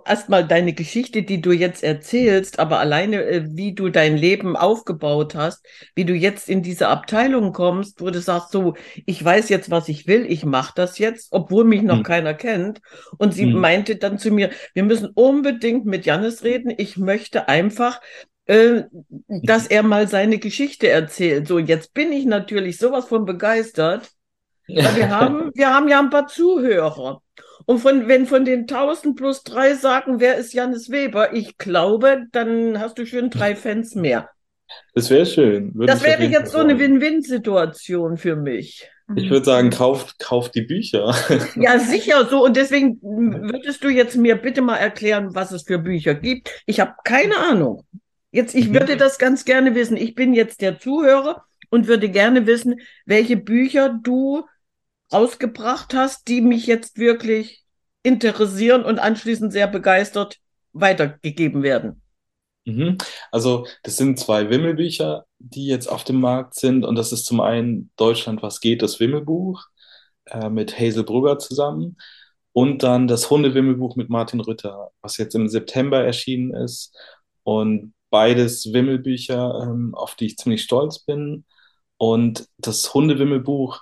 erstmal 0.05 0.47
deine 0.47 0.73
Geschichte, 0.73 1.23
die 1.23 1.41
du 1.41 1.51
jetzt 1.51 1.83
erzählst, 1.83 2.59
aber 2.59 2.79
alleine, 2.79 3.23
äh, 3.23 3.45
wie 3.49 3.73
du 3.73 3.89
dein 3.89 4.17
Leben 4.17 4.55
aufgebaut 4.55 5.35
hast, 5.35 5.65
wie 5.95 6.05
du 6.05 6.13
jetzt 6.13 6.49
in 6.49 6.63
diese 6.63 6.87
Abteilung 6.87 7.53
kommst, 7.53 8.01
wo 8.01 8.09
du 8.09 8.19
sagst, 8.19 8.51
so, 8.51 8.75
ich 9.05 9.23
weiß 9.23 9.49
jetzt, 9.49 9.71
was 9.71 9.89
ich 9.89 10.07
will, 10.07 10.25
ich 10.29 10.45
mache 10.45 10.73
das 10.75 10.97
jetzt, 10.97 11.29
obwohl 11.31 11.65
mich 11.65 11.81
noch 11.81 11.97
hm. 11.97 12.03
keiner 12.03 12.33
kennt. 12.33 12.81
Und 13.17 13.33
sie 13.33 13.45
hm. 13.45 13.59
meinte 13.59 13.95
dann 13.95 14.17
zu 14.17 14.31
mir, 14.31 14.49
wir 14.73 14.83
müssen 14.83 15.09
unbedingt 15.13 15.85
mit 15.85 16.05
Janis 16.05 16.43
reden. 16.43 16.73
Ich 16.77 16.97
möchte 16.97 17.47
einfach, 17.47 18.01
äh, 18.45 18.83
dass 19.27 19.67
er 19.67 19.83
mal 19.83 20.07
seine 20.07 20.37
Geschichte 20.37 20.89
erzählt. 20.89 21.47
So, 21.47 21.59
jetzt 21.59 21.93
bin 21.93 22.11
ich 22.11 22.25
natürlich 22.25 22.77
sowas 22.77 23.05
von 23.05 23.25
begeistert. 23.25 24.11
Weil 24.67 24.95
wir 24.95 25.09
haben, 25.19 25.51
wir 25.53 25.73
haben 25.73 25.87
ja 25.87 25.99
ein 25.99 26.09
paar 26.09 26.27
Zuhörer. 26.27 27.21
Und 27.65 27.79
von, 27.79 28.07
wenn 28.07 28.25
von 28.25 28.45
den 28.45 28.61
1000 28.61 29.15
plus 29.15 29.43
drei 29.43 29.73
sagen, 29.73 30.19
wer 30.19 30.35
ist 30.35 30.53
Janis 30.53 30.89
Weber, 30.91 31.33
ich 31.33 31.57
glaube, 31.57 32.25
dann 32.31 32.79
hast 32.79 32.97
du 32.97 33.05
schon 33.05 33.29
drei 33.29 33.55
Fans 33.55 33.95
mehr. 33.95 34.29
Das 34.93 35.09
wäre 35.09 35.25
schön. 35.25 35.73
Würde 35.75 35.91
das 35.91 36.03
wäre 36.03 36.23
jetzt 36.23 36.51
so 36.51 36.59
eine 36.59 36.79
Win-Win-Situation 36.79 38.17
für 38.17 38.35
mich. 38.35 38.89
Ich 39.15 39.29
würde 39.29 39.45
sagen, 39.45 39.69
kauft, 39.69 40.17
kauft 40.17 40.55
die 40.55 40.63
Bücher. 40.63 41.13
Ja, 41.55 41.77
sicher 41.77 42.25
so. 42.25 42.43
Und 42.43 42.57
deswegen 42.57 42.99
würdest 43.01 43.83
du 43.83 43.89
jetzt 43.89 44.15
mir 44.15 44.35
bitte 44.35 44.61
mal 44.61 44.77
erklären, 44.77 45.35
was 45.35 45.51
es 45.51 45.63
für 45.63 45.77
Bücher 45.77 46.15
gibt. 46.15 46.49
Ich 46.65 46.79
habe 46.79 46.93
keine 47.03 47.37
Ahnung. 47.37 47.85
Jetzt, 48.31 48.55
ich 48.55 48.69
mhm. 48.69 48.73
würde 48.73 48.97
das 48.97 49.19
ganz 49.19 49.45
gerne 49.45 49.75
wissen. 49.75 49.95
Ich 49.95 50.15
bin 50.15 50.33
jetzt 50.33 50.61
der 50.61 50.79
Zuhörer 50.79 51.45
und 51.69 51.87
würde 51.87 52.09
gerne 52.09 52.47
wissen, 52.47 52.79
welche 53.05 53.37
Bücher 53.37 53.97
du 54.01 54.45
ausgebracht 55.09 55.93
hast, 55.93 56.27
die 56.27 56.41
mich 56.41 56.67
jetzt 56.67 56.97
wirklich 56.97 57.63
interessieren 58.03 58.83
und 58.83 58.99
anschließend 58.99 59.51
sehr 59.51 59.67
begeistert 59.67 60.37
weitergegeben 60.73 61.63
werden. 61.63 62.01
Mhm. 62.65 62.97
Also 63.31 63.65
das 63.83 63.97
sind 63.97 64.19
zwei 64.19 64.49
Wimmelbücher, 64.49 65.25
die 65.39 65.67
jetzt 65.67 65.87
auf 65.87 66.03
dem 66.03 66.19
Markt 66.19 66.55
sind. 66.55 66.83
Und 66.83 66.95
das 66.95 67.11
ist 67.11 67.25
zum 67.25 67.39
einen 67.39 67.91
Deutschland, 67.95 68.41
was 68.41 68.59
geht, 68.59 68.81
das 68.81 68.99
Wimmelbuch 68.99 69.63
äh, 70.25 70.49
mit 70.49 70.79
Hazel 70.79 71.03
Brugger 71.03 71.39
zusammen. 71.39 71.97
Und 72.51 72.83
dann 72.83 73.07
das 73.07 73.29
Hundewimmelbuch 73.29 73.95
mit 73.97 74.09
Martin 74.09 74.39
Rütter, 74.39 74.91
was 75.01 75.17
jetzt 75.17 75.35
im 75.35 75.49
September 75.49 76.03
erschienen 76.03 76.53
ist. 76.53 76.95
Und 77.43 77.93
beides 78.09 78.71
Wimmelbücher, 78.71 79.59
ähm, 79.61 79.93
auf 79.93 80.15
die 80.15 80.27
ich 80.27 80.37
ziemlich 80.37 80.63
stolz 80.63 80.99
bin. 80.99 81.45
Und 81.97 82.47
das 82.57 82.93
Hundewimmelbuch 82.93 83.81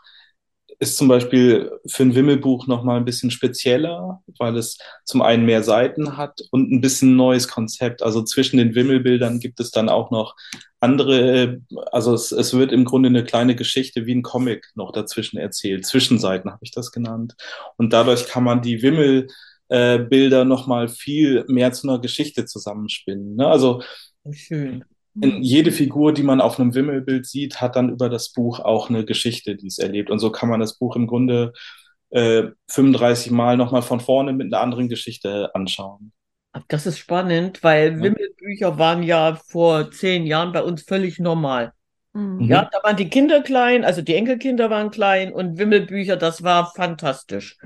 ist 0.84 0.98
zum 0.98 1.08
Beispiel 1.08 1.72
für 1.88 2.04
ein 2.04 2.14
Wimmelbuch 2.14 2.68
nochmal 2.68 2.98
ein 2.98 3.06
bisschen 3.06 3.32
spezieller, 3.32 4.22
weil 4.38 4.58
es 4.58 4.78
zum 5.06 5.22
einen 5.22 5.46
mehr 5.46 5.64
Seiten 5.64 6.18
hat 6.18 6.42
und 6.52 6.72
ein 6.72 6.82
bisschen 6.82 7.16
neues 7.16 7.48
Konzept. 7.48 8.04
Also 8.04 8.22
zwischen 8.24 8.58
den 8.58 8.76
Wimmelbildern 8.76 9.40
gibt 9.40 9.60
es 9.60 9.72
dann 9.72 9.90
auch 9.90 10.12
noch 10.12 10.36
andere, 10.80 11.62
also 11.92 12.14
es, 12.14 12.32
es 12.32 12.54
wird 12.54 12.72
im 12.72 12.86
Grunde 12.86 13.08
eine 13.08 13.24
kleine 13.24 13.56
Geschichte 13.56 14.06
wie 14.06 14.14
ein 14.14 14.22
Comic 14.22 14.68
noch 14.76 14.92
dazwischen 14.92 15.38
erzählt. 15.38 15.86
Zwischenseiten 15.86 16.52
habe 16.52 16.64
ich 16.64 16.72
das 16.72 16.92
genannt. 16.92 17.36
Und 17.78 17.94
dadurch 17.94 18.28
kann 18.28 18.44
man 18.44 18.62
die 18.62 18.84
Wimmelbilder 18.84 20.42
äh, 20.42 20.46
nochmal 20.46 20.90
viel 20.90 21.46
mehr 21.48 21.72
zu 21.72 21.88
einer 21.88 22.00
Geschichte 22.00 22.46
zusammenspinnen. 22.46 23.38
Ne? 23.38 23.48
Also 23.48 23.82
Schön 24.32 24.84
jede 25.16 25.72
Figur, 25.72 26.14
die 26.14 26.24
man 26.24 26.42
auf 26.42 26.60
einem 26.60 26.74
Wimmelbild 26.74 27.26
sieht, 27.26 27.62
hat 27.62 27.76
dann 27.76 27.90
über 27.90 28.10
das 28.10 28.32
Buch 28.32 28.60
auch 28.60 28.90
eine 28.90 29.06
Geschichte, 29.06 29.56
die 29.56 29.68
es 29.68 29.78
erlebt. 29.78 30.10
Und 30.10 30.20
so 30.20 30.32
kann 30.32 30.50
man 30.50 30.60
das 30.60 30.78
Buch 30.78 30.96
im 30.96 31.08
Grunde 31.08 31.54
äh, 32.10 32.44
35 32.70 33.32
Mal 33.32 33.58
nochmal 33.58 33.82
von 33.82 34.00
vorne 34.00 34.34
mit 34.34 34.54
einer 34.54 34.62
anderen 34.62 34.90
Geschichte 34.90 35.54
anschauen. 35.54 36.12
Das 36.68 36.86
ist 36.86 37.00
spannend, 37.00 37.64
weil 37.64 37.94
ja. 37.94 38.04
Wimmelbücher 38.04 38.78
waren 38.78 39.04
ja 39.04 39.36
vor 39.36 39.92
zehn 39.92 40.26
Jahren 40.26 40.52
bei 40.52 40.64
uns 40.64 40.84
völlig 40.84 41.20
normal. 41.20 41.74
Mhm. 42.14 42.42
Ja, 42.42 42.70
da 42.72 42.84
waren 42.84 42.96
die 42.96 43.10
Kinder 43.10 43.42
klein, 43.42 43.84
also 43.84 44.02
die 44.02 44.14
Enkelkinder 44.16 44.70
waren 44.70 44.92
klein 44.92 45.34
und 45.34 45.58
Wimmelbücher, 45.58 46.16
das 46.16 46.44
war 46.44 46.72
fantastisch. 46.76 47.58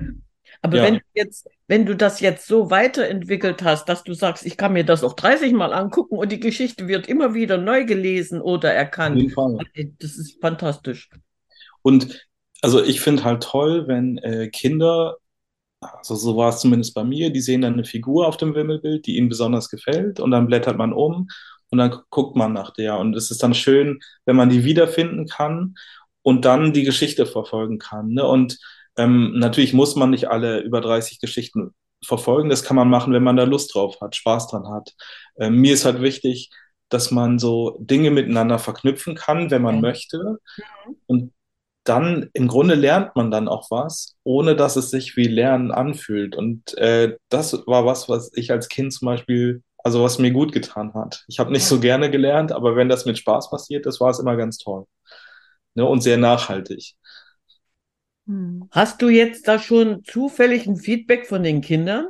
Aber 0.62 0.78
ja. 0.78 0.84
wenn 0.84 0.94
du 0.94 1.00
jetzt, 1.12 1.48
wenn 1.68 1.84
du 1.84 1.94
das 1.94 2.20
jetzt 2.20 2.46
so 2.46 2.70
weiterentwickelt 2.70 3.62
hast, 3.62 3.88
dass 3.90 4.02
du 4.02 4.14
sagst, 4.14 4.44
ich 4.44 4.56
kann 4.56 4.72
mir 4.72 4.84
das 4.84 5.04
auch 5.04 5.12
30 5.12 5.52
Mal 5.52 5.74
angucken 5.74 6.16
und 6.16 6.32
die 6.32 6.40
Geschichte 6.40 6.88
wird 6.88 7.06
immer 7.06 7.34
wieder 7.34 7.58
neu 7.58 7.84
gelesen 7.84 8.40
oder 8.40 8.72
erkannt. 8.72 9.34
Das 10.00 10.16
ist 10.16 10.40
fantastisch. 10.40 11.10
Und 11.82 12.26
also 12.62 12.82
ich 12.82 13.02
finde 13.02 13.24
halt 13.24 13.42
toll, 13.42 13.86
wenn 13.86 14.16
äh, 14.18 14.48
Kinder, 14.48 15.18
also 15.80 16.16
so 16.16 16.36
war 16.38 16.48
es 16.48 16.60
zumindest 16.60 16.94
bei 16.94 17.04
mir, 17.04 17.30
die 17.30 17.42
sehen 17.42 17.60
dann 17.60 17.74
eine 17.74 17.84
Figur 17.84 18.26
auf 18.26 18.38
dem 18.38 18.54
Wimmelbild, 18.54 19.06
die 19.06 19.16
ihnen 19.18 19.28
besonders 19.28 19.68
gefällt 19.68 20.20
und 20.20 20.30
dann 20.30 20.46
blättert 20.46 20.78
man 20.78 20.94
um 20.94 21.28
und 21.68 21.78
dann 21.78 21.94
guckt 22.08 22.34
man 22.34 22.54
nach 22.54 22.72
der. 22.72 22.98
Und 22.98 23.14
es 23.14 23.30
ist 23.30 23.42
dann 23.42 23.52
schön, 23.52 24.00
wenn 24.24 24.36
man 24.36 24.48
die 24.48 24.64
wiederfinden 24.64 25.26
kann 25.26 25.74
und 26.22 26.46
dann 26.46 26.72
die 26.72 26.84
Geschichte 26.84 27.26
verfolgen 27.26 27.78
kann. 27.78 28.08
Ne? 28.14 28.26
Und 28.26 28.58
ähm, 28.98 29.32
natürlich 29.38 29.72
muss 29.72 29.96
man 29.96 30.10
nicht 30.10 30.28
alle 30.28 30.60
über 30.60 30.80
30 30.80 31.20
Geschichten 31.20 31.74
verfolgen. 32.04 32.50
Das 32.50 32.62
kann 32.62 32.76
man 32.76 32.90
machen, 32.90 33.12
wenn 33.12 33.22
man 33.22 33.36
da 33.36 33.44
Lust 33.44 33.74
drauf 33.74 34.00
hat, 34.00 34.16
Spaß 34.16 34.48
dran 34.48 34.68
hat. 34.68 34.94
Ähm, 35.38 35.56
mir 35.56 35.72
ist 35.72 35.84
halt 35.84 36.02
wichtig, 36.02 36.50
dass 36.88 37.10
man 37.10 37.38
so 37.38 37.76
Dinge 37.80 38.10
miteinander 38.10 38.58
verknüpfen 38.58 39.14
kann, 39.14 39.50
wenn 39.50 39.62
man 39.62 39.76
ja. 39.76 39.80
möchte. 39.80 40.38
Und 41.06 41.32
dann 41.84 42.28
im 42.32 42.48
Grunde 42.48 42.74
lernt 42.74 43.16
man 43.16 43.30
dann 43.30 43.48
auch 43.48 43.70
was, 43.70 44.16
ohne 44.24 44.56
dass 44.56 44.76
es 44.76 44.90
sich 44.90 45.16
wie 45.16 45.26
Lernen 45.26 45.70
anfühlt. 45.70 46.36
Und 46.36 46.76
äh, 46.76 47.16
das 47.28 47.54
war 47.66 47.86
was, 47.86 48.08
was 48.08 48.30
ich 48.34 48.50
als 48.50 48.68
Kind 48.68 48.92
zum 48.92 49.06
Beispiel, 49.06 49.62
also 49.78 50.02
was 50.02 50.18
mir 50.18 50.32
gut 50.32 50.52
getan 50.52 50.92
hat. 50.94 51.24
Ich 51.28 51.38
habe 51.38 51.52
nicht 51.52 51.64
so 51.64 51.80
gerne 51.80 52.10
gelernt, 52.10 52.52
aber 52.52 52.76
wenn 52.76 52.88
das 52.88 53.06
mit 53.06 53.16
Spaß 53.18 53.50
passiert, 53.50 53.86
das 53.86 54.00
war 54.00 54.10
es 54.10 54.18
immer 54.18 54.36
ganz 54.36 54.58
toll. 54.58 54.84
Ne? 55.74 55.84
Und 55.84 56.02
sehr 56.02 56.18
nachhaltig. 56.18 56.94
Hm. 58.28 58.68
Hast 58.70 59.02
du 59.02 59.08
jetzt 59.08 59.48
da 59.48 59.58
schon 59.58 60.04
zufällig 60.04 60.66
ein 60.66 60.76
Feedback 60.76 61.26
von 61.26 61.42
den 61.42 61.62
Kindern? 61.62 62.06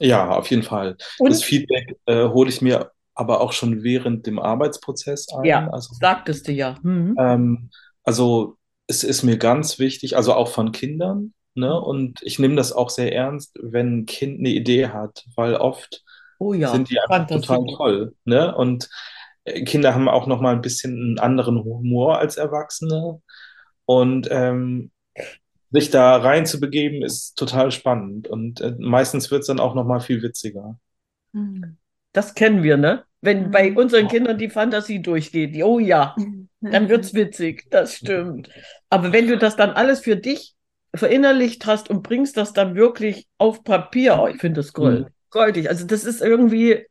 Ja, 0.00 0.30
auf 0.30 0.48
jeden 0.48 0.62
Fall. 0.62 0.96
Und? 1.18 1.30
Das 1.30 1.44
Feedback 1.44 1.96
äh, 2.06 2.28
hole 2.28 2.48
ich 2.48 2.62
mir 2.62 2.90
aber 3.14 3.42
auch 3.42 3.52
schon 3.52 3.82
während 3.82 4.26
dem 4.26 4.38
Arbeitsprozess 4.38 5.28
ein. 5.28 5.44
Ja, 5.44 5.68
also, 5.68 5.94
sagtest 5.94 6.48
du 6.48 6.52
ja. 6.52 6.76
Mhm. 6.82 7.16
Ähm, 7.18 7.70
also 8.02 8.56
es 8.86 9.04
ist 9.04 9.22
mir 9.22 9.36
ganz 9.36 9.78
wichtig, 9.78 10.16
also 10.16 10.32
auch 10.32 10.48
von 10.48 10.72
Kindern, 10.72 11.34
ne? 11.54 11.78
Und 11.78 12.22
ich 12.22 12.38
nehme 12.38 12.56
das 12.56 12.72
auch 12.72 12.88
sehr 12.88 13.14
ernst, 13.14 13.58
wenn 13.60 13.98
ein 13.98 14.06
Kind 14.06 14.38
eine 14.38 14.48
Idee 14.48 14.88
hat, 14.88 15.26
weil 15.36 15.54
oft 15.54 16.02
oh 16.38 16.54
ja, 16.54 16.72
sind 16.72 16.88
die 16.88 16.98
einfach 16.98 17.26
total 17.26 17.66
toll. 17.76 18.14
Ne? 18.24 18.54
Und 18.56 18.88
äh, 19.44 19.64
Kinder 19.64 19.94
haben 19.94 20.08
auch 20.08 20.26
noch 20.26 20.40
mal 20.40 20.54
ein 20.54 20.62
bisschen 20.62 20.92
einen 20.92 21.18
anderen 21.18 21.62
Humor 21.62 22.18
als 22.18 22.38
Erwachsene. 22.38 23.20
Und 23.84 24.28
ähm, 24.30 24.90
sich 25.70 25.90
da 25.90 26.16
rein 26.16 26.46
zu 26.46 26.60
begeben, 26.60 27.02
ist 27.02 27.36
total 27.36 27.70
spannend. 27.70 28.28
Und 28.28 28.60
äh, 28.60 28.74
meistens 28.78 29.30
wird 29.30 29.42
es 29.42 29.46
dann 29.46 29.60
auch 29.60 29.74
noch 29.74 29.84
mal 29.84 30.00
viel 30.00 30.22
witziger. 30.22 30.78
Hm. 31.32 31.76
Das 32.12 32.34
kennen 32.34 32.62
wir, 32.62 32.76
ne? 32.76 33.04
Wenn 33.20 33.44
hm. 33.44 33.50
bei 33.50 33.72
unseren 33.72 34.08
Kindern 34.08 34.38
die 34.38 34.50
Fantasie 34.50 35.00
durchgeht, 35.00 35.62
oh 35.62 35.78
ja, 35.78 36.16
dann 36.60 36.88
wird 36.88 37.04
es 37.04 37.14
witzig, 37.14 37.66
das 37.70 37.96
stimmt. 37.96 38.50
Aber 38.88 39.12
wenn 39.12 39.28
du 39.28 39.38
das 39.38 39.56
dann 39.56 39.70
alles 39.70 40.00
für 40.00 40.16
dich 40.16 40.54
verinnerlicht 40.94 41.66
hast 41.66 41.88
und 41.88 42.02
bringst 42.02 42.36
das 42.36 42.52
dann 42.52 42.74
wirklich 42.74 43.28
auf 43.38 43.62
Papier, 43.62 44.18
oh, 44.20 44.26
ich 44.26 44.40
finde 44.40 44.60
das 44.60 44.72
gold, 44.72 45.06
mhm. 45.06 45.12
goldig. 45.30 45.68
Also 45.68 45.86
das 45.86 46.04
ist 46.04 46.20
irgendwie 46.20 46.86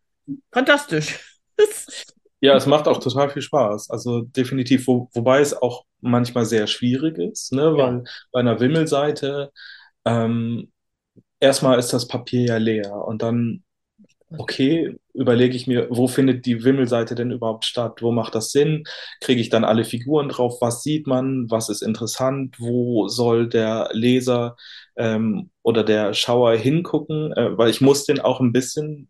fantastisch. 0.52 1.20
Ja, 2.42 2.56
es 2.56 2.66
macht 2.66 2.88
auch 2.88 3.00
total 3.00 3.30
viel 3.30 3.42
Spaß. 3.42 3.90
Also 3.90 4.22
definitiv, 4.22 4.88
wo, 4.88 5.10
wobei 5.14 5.42
es 5.42 5.54
auch 5.54 5.86
manchmal 6.02 6.46
sehr 6.46 6.68
schwierig 6.68 7.18
ist, 7.18 7.52
ne? 7.52 7.76
weil 7.76 8.04
bei 8.32 8.40
einer 8.40 8.60
Wimmelseite 8.62 9.52
ähm, 10.06 10.72
erstmal 11.40 11.80
ist 11.80 11.94
das 11.94 12.08
Papier 12.08 12.46
ja 12.46 12.58
leer 12.58 12.94
und 13.06 13.22
dann, 13.24 13.64
okay, 14.38 14.96
überlege 15.14 15.56
ich 15.56 15.68
mir, 15.68 15.88
wo 15.92 16.08
findet 16.08 16.46
die 16.46 16.64
Wimmelseite 16.64 17.16
denn 17.16 17.32
überhaupt 17.32 17.66
statt? 17.66 18.02
Wo 18.02 18.12
macht 18.12 18.36
das 18.36 18.52
Sinn? 18.52 18.86
Kriege 19.22 19.42
ich 19.42 19.50
dann 19.50 19.66
alle 19.66 19.86
Figuren 19.86 20.30
drauf? 20.30 20.58
Was 20.62 20.84
sieht 20.84 21.08
man? 21.08 21.50
Was 21.52 21.70
ist 21.70 21.82
interessant? 21.84 22.56
Wo 22.60 23.08
soll 23.10 23.50
der 23.50 23.90
Leser 23.94 24.58
ähm, 24.98 25.52
oder 25.64 25.84
der 25.84 26.14
Schauer 26.14 26.56
hingucken? 26.56 27.34
Äh, 27.34 27.58
weil 27.58 27.70
ich 27.70 27.82
muss 27.82 28.06
den 28.06 28.20
auch 28.22 28.40
ein 28.42 28.54
bisschen 28.54 29.10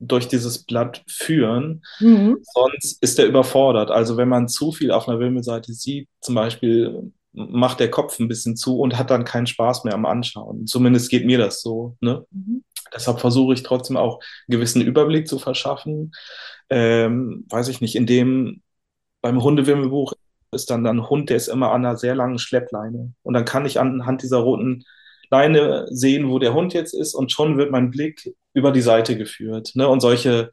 durch 0.00 0.26
dieses 0.26 0.64
Blatt 0.64 1.04
führen. 1.06 1.82
Mhm. 2.00 2.38
Sonst 2.42 3.02
ist 3.02 3.18
er 3.18 3.26
überfordert. 3.26 3.90
Also 3.90 4.16
wenn 4.16 4.28
man 4.28 4.48
zu 4.48 4.72
viel 4.72 4.90
auf 4.90 5.08
einer 5.08 5.20
Wimmelseite 5.20 5.72
sieht, 5.72 6.08
zum 6.20 6.34
Beispiel 6.34 7.12
macht 7.32 7.78
der 7.78 7.90
Kopf 7.90 8.18
ein 8.18 8.26
bisschen 8.26 8.56
zu 8.56 8.80
und 8.80 8.98
hat 8.98 9.10
dann 9.10 9.24
keinen 9.24 9.46
Spaß 9.46 9.84
mehr 9.84 9.94
am 9.94 10.06
Anschauen. 10.06 10.66
Zumindest 10.66 11.10
geht 11.10 11.26
mir 11.26 11.38
das 11.38 11.60
so. 11.60 11.96
Ne? 12.00 12.26
Mhm. 12.30 12.64
Deshalb 12.92 13.20
versuche 13.20 13.54
ich 13.54 13.62
trotzdem 13.62 13.96
auch 13.96 14.14
einen 14.14 14.58
gewissen 14.58 14.82
Überblick 14.82 15.28
zu 15.28 15.38
verschaffen. 15.38 16.12
Ähm, 16.70 17.44
weiß 17.48 17.68
ich 17.68 17.80
nicht, 17.80 17.94
in 17.94 18.06
dem 18.06 18.62
beim 19.22 19.42
Hundewimmelbuch 19.42 20.14
ist 20.52 20.70
dann 20.70 20.86
ein 20.86 21.08
Hund, 21.08 21.30
der 21.30 21.36
ist 21.36 21.48
immer 21.48 21.70
an 21.72 21.84
einer 21.84 21.96
sehr 21.96 22.14
langen 22.14 22.38
Schleppleine. 22.38 23.12
Und 23.22 23.34
dann 23.34 23.44
kann 23.44 23.66
ich 23.66 23.78
anhand 23.78 24.22
dieser 24.22 24.38
roten 24.38 24.84
Leine 25.30 25.86
sehen, 25.90 26.28
wo 26.30 26.38
der 26.38 26.54
Hund 26.54 26.74
jetzt 26.74 26.94
ist 26.94 27.14
und 27.14 27.32
schon 27.32 27.56
wird 27.58 27.70
mein 27.70 27.90
Blick 27.90 28.34
über 28.54 28.72
die 28.72 28.80
Seite 28.82 29.16
geführt. 29.16 29.72
Ne? 29.74 29.88
Und 29.88 30.00
solche 30.00 30.50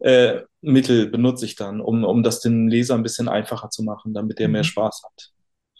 äh, 0.00 0.42
Mittel 0.60 1.08
benutze 1.08 1.44
ich 1.46 1.56
dann, 1.56 1.80
um, 1.80 2.04
um 2.04 2.22
das 2.22 2.40
den 2.40 2.68
Leser 2.68 2.94
ein 2.94 3.02
bisschen 3.02 3.28
einfacher 3.28 3.70
zu 3.70 3.82
machen, 3.82 4.14
damit 4.14 4.38
mehr 4.48 4.64
Mhm. 4.64 4.64
Spaß 4.64 5.02
hat. 5.04 5.30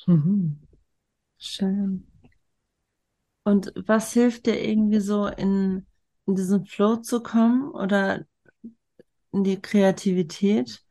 Mhm. 0.07 0.59
Schön. 1.39 2.07
Und 3.45 3.73
was 3.87 4.13
hilft 4.13 4.47
dir 4.47 4.63
irgendwie 4.63 5.01
so 5.01 5.27
in, 5.27 5.87
in 6.27 6.35
diesen 6.37 6.67
Flow 6.67 6.97
zu 6.97 7.23
kommen 7.23 7.71
oder 7.73 8.25
in 9.33 9.43
die 9.45 9.61
Kreativität? 9.61 10.83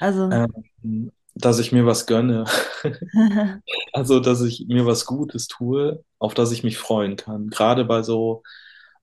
Also, 0.00 0.42
Ähm, 0.84 1.12
dass 1.34 1.58
ich 1.58 1.72
mir 1.72 1.86
was 1.86 2.06
gönne. 2.06 2.44
Also, 3.92 4.20
dass 4.20 4.40
ich 4.42 4.66
mir 4.68 4.86
was 4.86 5.06
Gutes 5.06 5.48
tue, 5.48 6.04
auf 6.18 6.34
das 6.34 6.52
ich 6.52 6.64
mich 6.64 6.78
freuen 6.78 7.16
kann. 7.16 7.48
Gerade 7.50 7.84
bei 7.84 8.02
so 8.02 8.42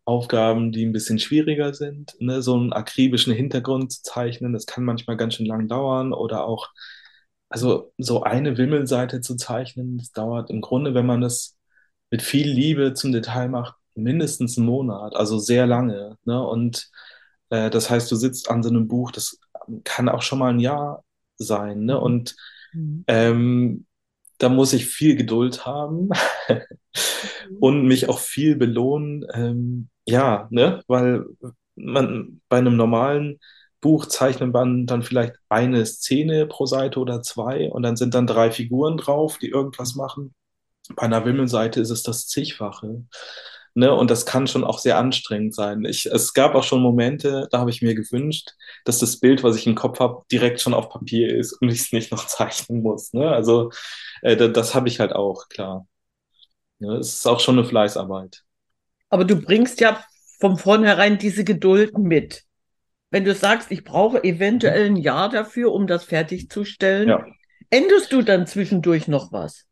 Aufgaben, 0.05 0.71
die 0.71 0.85
ein 0.85 0.91
bisschen 0.93 1.19
schwieriger 1.19 1.73
sind, 1.73 2.15
ne? 2.19 2.41
So 2.41 2.55
einen 2.55 2.73
akribischen 2.73 3.33
Hintergrund 3.33 3.91
zu 3.93 4.03
zeichnen, 4.03 4.53
das 4.53 4.65
kann 4.65 4.83
manchmal 4.83 5.17
ganz 5.17 5.35
schön 5.35 5.45
lang 5.45 5.67
dauern. 5.67 6.13
Oder 6.13 6.45
auch, 6.45 6.69
also 7.49 7.93
so 7.97 8.23
eine 8.23 8.57
Wimmelseite 8.57 9.21
zu 9.21 9.35
zeichnen, 9.35 9.97
das 9.97 10.11
dauert 10.11 10.49
im 10.49 10.61
Grunde, 10.61 10.93
wenn 10.93 11.05
man 11.05 11.21
das 11.21 11.57
mit 12.11 12.21
viel 12.21 12.49
Liebe 12.49 12.93
zum 12.93 13.11
Detail 13.11 13.49
macht, 13.49 13.75
mindestens 13.95 14.57
einen 14.57 14.67
Monat, 14.67 15.15
also 15.15 15.39
sehr 15.39 15.67
lange. 15.67 16.17
Ne? 16.25 16.43
Und 16.45 16.89
äh, 17.49 17.69
das 17.69 17.89
heißt, 17.89 18.11
du 18.11 18.15
sitzt 18.15 18.49
an 18.49 18.63
so 18.63 18.69
einem 18.69 18.87
Buch, 18.87 19.11
das 19.11 19.39
kann 19.83 20.09
auch 20.09 20.21
schon 20.21 20.39
mal 20.39 20.51
ein 20.51 20.59
Jahr 20.59 21.03
sein. 21.39 21.85
Ne? 21.85 21.99
Und 21.99 22.35
Mhm. 22.73 23.03
ähm, 23.07 23.85
da 24.37 24.49
muss 24.49 24.73
ich 24.73 24.85
viel 24.87 25.15
Geduld 25.15 25.65
haben 25.65 26.09
und 27.59 27.85
mich 27.87 28.09
auch 28.09 28.19
viel 28.19 28.55
belohnen. 28.55 29.25
Ähm, 29.33 29.89
ja, 30.05 30.47
ne, 30.51 30.83
weil 30.87 31.25
man 31.75 32.41
bei 32.49 32.57
einem 32.57 32.75
normalen 32.75 33.39
Buch 33.81 34.05
zeichnet 34.07 34.51
man 34.53 34.85
dann 34.85 35.03
vielleicht 35.03 35.35
eine 35.49 35.85
Szene 35.85 36.45
pro 36.47 36.65
Seite 36.65 36.99
oder 36.99 37.21
zwei 37.21 37.69
und 37.71 37.83
dann 37.83 37.95
sind 37.95 38.13
dann 38.13 38.27
drei 38.27 38.51
Figuren 38.51 38.97
drauf, 38.97 39.37
die 39.37 39.49
irgendwas 39.49 39.95
machen. 39.95 40.33
Bei 40.95 41.03
einer 41.03 41.25
Wimmelseite 41.25 41.81
ist 41.81 41.91
es 41.91 42.03
das 42.03 42.27
Zigfache. 42.27 43.05
Ne, 43.79 43.93
und 43.93 44.09
das 44.11 44.25
kann 44.25 44.45
schon 44.47 44.65
auch 44.65 44.79
sehr 44.79 44.97
anstrengend 44.97 45.55
sein. 45.55 45.85
Ich, 45.85 46.05
es 46.07 46.33
gab 46.33 46.53
auch 46.53 46.63
schon 46.63 46.81
Momente, 46.81 47.47
da 47.51 47.59
habe 47.59 47.69
ich 47.69 47.81
mir 47.81 47.95
gewünscht, 47.95 48.49
dass 48.83 48.99
das 48.99 49.19
Bild, 49.21 49.41
was 49.43 49.55
ich 49.55 49.67
im 49.67 49.75
Kopf 49.75 49.99
habe, 50.01 50.23
direkt 50.31 50.59
schon 50.59 50.73
auf 50.73 50.89
Papier 50.89 51.33
ist 51.33 51.53
und 51.53 51.69
ich 51.69 51.79
es 51.79 51.91
nicht 51.93 52.11
noch 52.11 52.25
zeichnen 52.27 52.81
muss. 52.81 53.13
Ne? 53.13 53.29
Also 53.31 53.71
äh, 54.21 54.35
da- 54.35 54.49
das 54.49 54.75
habe 54.75 54.89
ich 54.89 54.99
halt 54.99 55.13
auch, 55.13 55.47
klar. 55.47 55.87
Ne? 56.79 56.97
Es 56.97 57.13
ist 57.15 57.27
auch 57.27 57.39
schon 57.39 57.57
eine 57.57 57.67
Fleißarbeit. 57.67 58.43
Aber 59.09 59.23
du 59.25 59.37
bringst 59.37 59.79
ja 59.79 60.03
von 60.39 60.57
vornherein 60.57 61.17
diese 61.17 61.45
Geduld 61.45 61.97
mit. 61.97 62.43
Wenn 63.11 63.23
du 63.25 63.33
sagst, 63.33 63.71
ich 63.71 63.83
brauche 63.85 64.23
eventuell 64.23 64.87
ein 64.87 64.97
Jahr 64.97 65.29
dafür, 65.29 65.71
um 65.71 65.87
das 65.87 66.03
fertigzustellen, 66.03 67.09
Ja. 67.09 67.25
änderst 67.69 68.11
du 68.11 68.23
dann 68.23 68.45
zwischendurch 68.45 69.07
noch 69.07 69.31
was? 69.31 69.65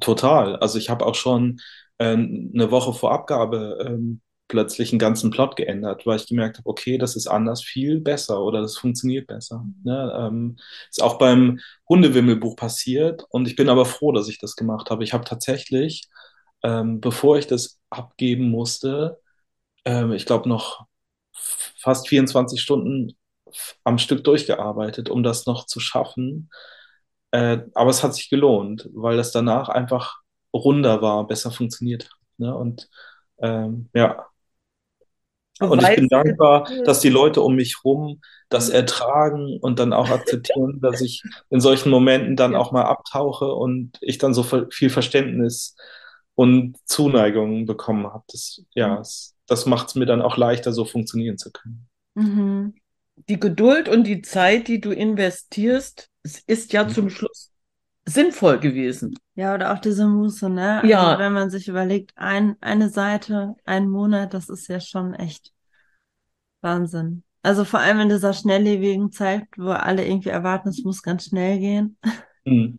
Total. 0.00 0.56
Also 0.56 0.78
ich 0.78 0.90
habe 0.90 1.04
auch 1.06 1.14
schon 1.14 1.60
eine 1.98 2.70
Woche 2.70 2.92
vor 2.94 3.12
Abgabe 3.12 3.78
ähm, 3.86 4.20
plötzlich 4.52 4.92
einen 4.92 4.98
ganzen 4.98 5.30
Plot 5.30 5.56
geändert, 5.56 6.04
weil 6.06 6.16
ich 6.16 6.26
gemerkt 6.26 6.58
habe, 6.58 6.68
okay, 6.68 6.98
das 6.98 7.16
ist 7.16 7.26
anders 7.26 7.62
viel 7.62 8.00
besser 8.00 8.42
oder 8.42 8.60
das 8.60 8.76
funktioniert 8.76 9.26
besser. 9.26 9.64
Ne? 9.82 10.12
Ähm, 10.14 10.58
ist 10.90 11.02
auch 11.02 11.16
beim 11.18 11.58
Hundewimmelbuch 11.88 12.54
passiert 12.56 13.24
und 13.30 13.48
ich 13.48 13.56
bin 13.56 13.70
aber 13.70 13.86
froh, 13.86 14.12
dass 14.12 14.28
ich 14.28 14.38
das 14.38 14.54
gemacht 14.56 14.90
habe. 14.90 15.04
Ich 15.04 15.14
habe 15.14 15.24
tatsächlich, 15.24 16.06
ähm, 16.62 17.00
bevor 17.00 17.38
ich 17.38 17.46
das 17.46 17.80
abgeben 17.88 18.50
musste, 18.50 19.18
ähm, 19.86 20.12
ich 20.12 20.26
glaube 20.26 20.48
noch 20.50 20.86
fast 21.32 22.08
24 22.08 22.60
Stunden 22.60 23.16
am 23.84 23.98
Stück 23.98 24.24
durchgearbeitet, 24.24 25.08
um 25.10 25.22
das 25.22 25.46
noch 25.46 25.66
zu 25.66 25.80
schaffen. 25.80 26.50
Äh, 27.32 27.60
aber 27.74 27.90
es 27.90 28.02
hat 28.02 28.14
sich 28.14 28.28
gelohnt, 28.30 28.88
weil 28.92 29.16
das 29.16 29.32
danach 29.32 29.68
einfach 29.68 30.21
runder 30.54 31.02
war, 31.02 31.26
besser 31.26 31.50
funktioniert. 31.50 32.04
hat, 32.04 32.18
Ne? 32.38 32.56
Und 32.56 32.88
ähm, 33.42 33.88
ja, 33.94 34.26
und 35.60 35.82
ich 35.82 35.94
bin 35.94 36.08
dankbar, 36.08 36.68
dass 36.82 37.00
die 37.00 37.08
Leute 37.08 37.40
um 37.42 37.54
mich 37.54 37.84
rum 37.84 38.20
das 38.48 38.68
Mhm. 38.68 38.68
ertragen 38.68 39.58
und 39.60 39.78
dann 39.78 39.92
auch 39.92 40.10
akzeptieren, 40.10 40.80
dass 40.80 41.00
ich 41.00 41.24
in 41.50 41.60
solchen 41.60 41.90
Momenten 41.90 42.36
dann 42.36 42.56
auch 42.56 42.72
mal 42.72 42.82
abtauche 42.84 43.46
und 43.54 43.96
ich 44.00 44.18
dann 44.18 44.34
so 44.34 44.42
viel 44.42 44.90
Verständnis 44.90 45.76
und 46.34 46.76
Zuneigung 46.86 47.66
bekommen 47.66 48.06
habe. 48.06 48.24
Das, 48.28 48.62
ja, 48.74 48.98
es, 49.00 49.36
das 49.46 49.66
macht 49.66 49.88
es 49.88 49.94
mir 49.94 50.06
dann 50.06 50.22
auch 50.22 50.36
leichter, 50.36 50.72
so 50.72 50.84
funktionieren 50.84 51.38
zu 51.38 51.52
können. 51.52 51.88
Mhm. 52.14 52.74
die 53.28 53.40
Geduld 53.40 53.88
und 53.88 54.04
die 54.06 54.22
Zeit, 54.22 54.68
die 54.68 54.80
du 54.80 54.92
investierst, 54.92 56.10
es 56.24 56.40
ist 56.40 56.72
ja 56.74 56.88
Mhm. 56.88 56.88
zum 56.88 57.10
Schluss 57.10 57.51
sinnvoll 58.06 58.58
gewesen. 58.60 59.14
Ja, 59.34 59.54
oder 59.54 59.72
auch 59.72 59.78
diese 59.78 60.06
Muße, 60.06 60.50
ne? 60.50 60.82
Also 60.82 60.88
Ja. 60.88 61.18
wenn 61.18 61.32
man 61.32 61.50
sich 61.50 61.68
überlegt, 61.68 62.12
ein, 62.16 62.56
eine 62.60 62.88
Seite, 62.90 63.54
ein 63.64 63.88
Monat, 63.88 64.34
das 64.34 64.48
ist 64.48 64.68
ja 64.68 64.80
schon 64.80 65.14
echt 65.14 65.52
Wahnsinn. 66.60 67.22
Also 67.42 67.64
vor 67.64 67.80
allem 67.80 68.00
in 68.00 68.08
dieser 68.08 68.32
schnelllebigen 68.32 69.10
Zeit, 69.10 69.44
wo 69.56 69.70
alle 69.70 70.06
irgendwie 70.06 70.28
erwarten, 70.28 70.68
es 70.68 70.84
muss 70.84 71.02
ganz 71.02 71.24
schnell 71.26 71.58
gehen. 71.58 71.98
Mhm. 72.44 72.78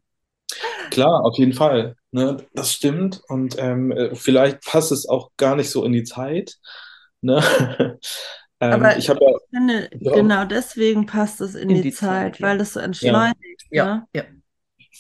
Klar, 0.92 1.26
auf 1.26 1.38
jeden 1.38 1.54
Fall. 1.54 1.96
Ne, 2.12 2.38
das 2.54 2.74
stimmt. 2.74 3.22
Und 3.28 3.56
ähm, 3.58 3.92
äh, 3.92 4.16
vielleicht 4.16 4.62
passt 4.66 4.92
es 4.92 5.08
auch 5.10 5.32
gar 5.38 5.56
nicht 5.56 5.70
so 5.70 5.84
in 5.84 5.92
die 5.94 6.04
Zeit. 6.04 6.58
Ne? 7.22 7.42
Ähm, 8.60 8.72
Aber 8.74 8.98
ich 8.98 9.10
Ich 9.10 9.16
finde, 9.50 9.90
Ja. 10.00 10.14
genau 10.14 10.46
deswegen 10.46 11.06
passt 11.06 11.42
es 11.42 11.56
in, 11.56 11.70
In 11.70 11.76
die, 11.76 11.82
die 11.82 11.92
Zeit, 11.92 12.36
Zeit, 12.36 12.40
ja. 12.40 12.48
weil 12.48 12.62
es 12.62 12.74
so 12.74 12.80
entschleunigt, 12.80 13.66
Ja, 13.72 13.86
ne? 13.86 14.08
ja. 14.16 14.24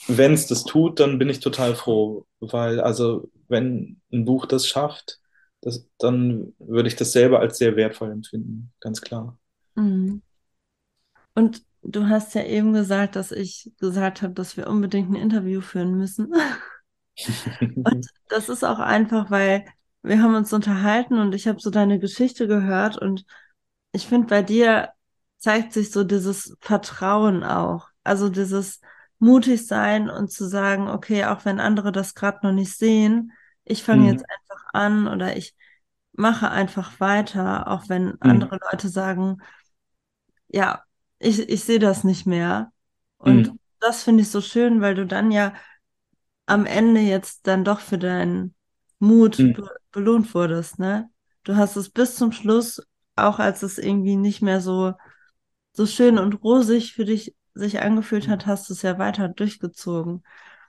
Wenn 0.07 0.33
es 0.33 0.47
das 0.47 0.63
tut, 0.63 0.99
dann 0.99 1.17
bin 1.17 1.29
ich 1.29 1.39
total 1.39 1.75
froh, 1.75 2.25
weil 2.39 2.79
also 2.79 3.29
wenn 3.47 4.01
ein 4.11 4.25
Buch 4.25 4.45
das 4.45 4.67
schafft, 4.67 5.19
das, 5.61 5.87
dann 5.97 6.53
würde 6.59 6.89
ich 6.89 6.95
das 6.95 7.11
selber 7.13 7.39
als 7.39 7.57
sehr 7.57 7.75
wertvoll 7.75 8.11
empfinden, 8.11 8.71
ganz 8.79 9.01
klar. 9.01 9.37
Mhm. 9.75 10.21
Und 11.35 11.63
du 11.81 12.07
hast 12.07 12.35
ja 12.35 12.43
eben 12.43 12.73
gesagt, 12.73 13.15
dass 13.15 13.31
ich 13.31 13.71
gesagt 13.79 14.21
habe, 14.21 14.33
dass 14.33 14.57
wir 14.57 14.67
unbedingt 14.67 15.09
ein 15.09 15.15
Interview 15.15 15.61
führen 15.61 15.95
müssen. 15.97 16.33
Und 17.59 18.07
das 18.29 18.49
ist 18.49 18.63
auch 18.63 18.79
einfach, 18.79 19.29
weil 19.29 19.65
wir 20.01 20.21
haben 20.21 20.35
uns 20.35 20.51
unterhalten 20.51 21.17
und 21.17 21.33
ich 21.33 21.47
habe 21.47 21.61
so 21.61 21.69
deine 21.69 21.97
Geschichte 21.97 22.45
gehört 22.47 22.97
und 22.97 23.23
ich 23.93 24.05
finde, 24.05 24.27
bei 24.27 24.41
dir 24.41 24.89
zeigt 25.37 25.71
sich 25.71 25.91
so 25.91 26.03
dieses 26.03 26.57
Vertrauen 26.59 27.43
auch. 27.43 27.87
Also 28.03 28.29
dieses 28.29 28.81
mutig 29.23 29.67
sein 29.67 30.09
und 30.09 30.31
zu 30.31 30.47
sagen, 30.47 30.89
okay, 30.89 31.25
auch 31.25 31.45
wenn 31.45 31.59
andere 31.59 31.91
das 31.91 32.13
gerade 32.15 32.39
noch 32.43 32.53
nicht 32.53 32.77
sehen, 32.77 33.31
ich 33.65 33.83
fange 33.83 34.05
Mhm. 34.05 34.07
jetzt 34.07 34.25
einfach 34.29 34.65
an 34.73 35.07
oder 35.07 35.37
ich 35.37 35.55
mache 36.13 36.49
einfach 36.51 36.99
weiter, 36.99 37.67
auch 37.67 37.89
wenn 37.89 38.21
andere 38.21 38.59
Leute 38.71 38.89
sagen, 38.89 39.37
ja, 40.47 40.83
ich, 41.19 41.39
ich 41.49 41.63
sehe 41.63 41.79
das 41.79 42.03
nicht 42.03 42.25
mehr. 42.25 42.71
Und 43.17 43.51
Mhm. 43.51 43.57
das 43.79 44.03
finde 44.03 44.23
ich 44.23 44.29
so 44.31 44.41
schön, 44.41 44.81
weil 44.81 44.95
du 44.95 45.05
dann 45.05 45.31
ja 45.31 45.53
am 46.45 46.65
Ende 46.65 47.01
jetzt 47.01 47.47
dann 47.47 47.63
doch 47.65 47.79
für 47.79 47.97
deinen 47.97 48.55
Mut 48.99 49.49
Mhm. 49.49 49.53
be 49.53 49.69
belohnt 49.91 50.33
wurdest, 50.35 50.79
ne? 50.79 51.09
Du 51.43 51.55
hast 51.57 51.75
es 51.77 51.89
bis 51.89 52.15
zum 52.15 52.31
Schluss, 52.31 52.81
auch 53.15 53.39
als 53.39 53.63
es 53.63 53.77
irgendwie 53.77 54.15
nicht 54.15 54.41
mehr 54.41 54.61
so, 54.61 54.93
so 55.73 55.85
schön 55.85 56.17
und 56.19 56.43
rosig 56.43 56.93
für 56.93 57.05
dich 57.05 57.35
sich 57.53 57.81
angefühlt 57.81 58.27
hat, 58.27 58.45
hast 58.47 58.69
du 58.69 58.73
es 58.73 58.81
ja 58.81 58.97
weiter 58.99 59.29
durchgezogen. 59.29 60.23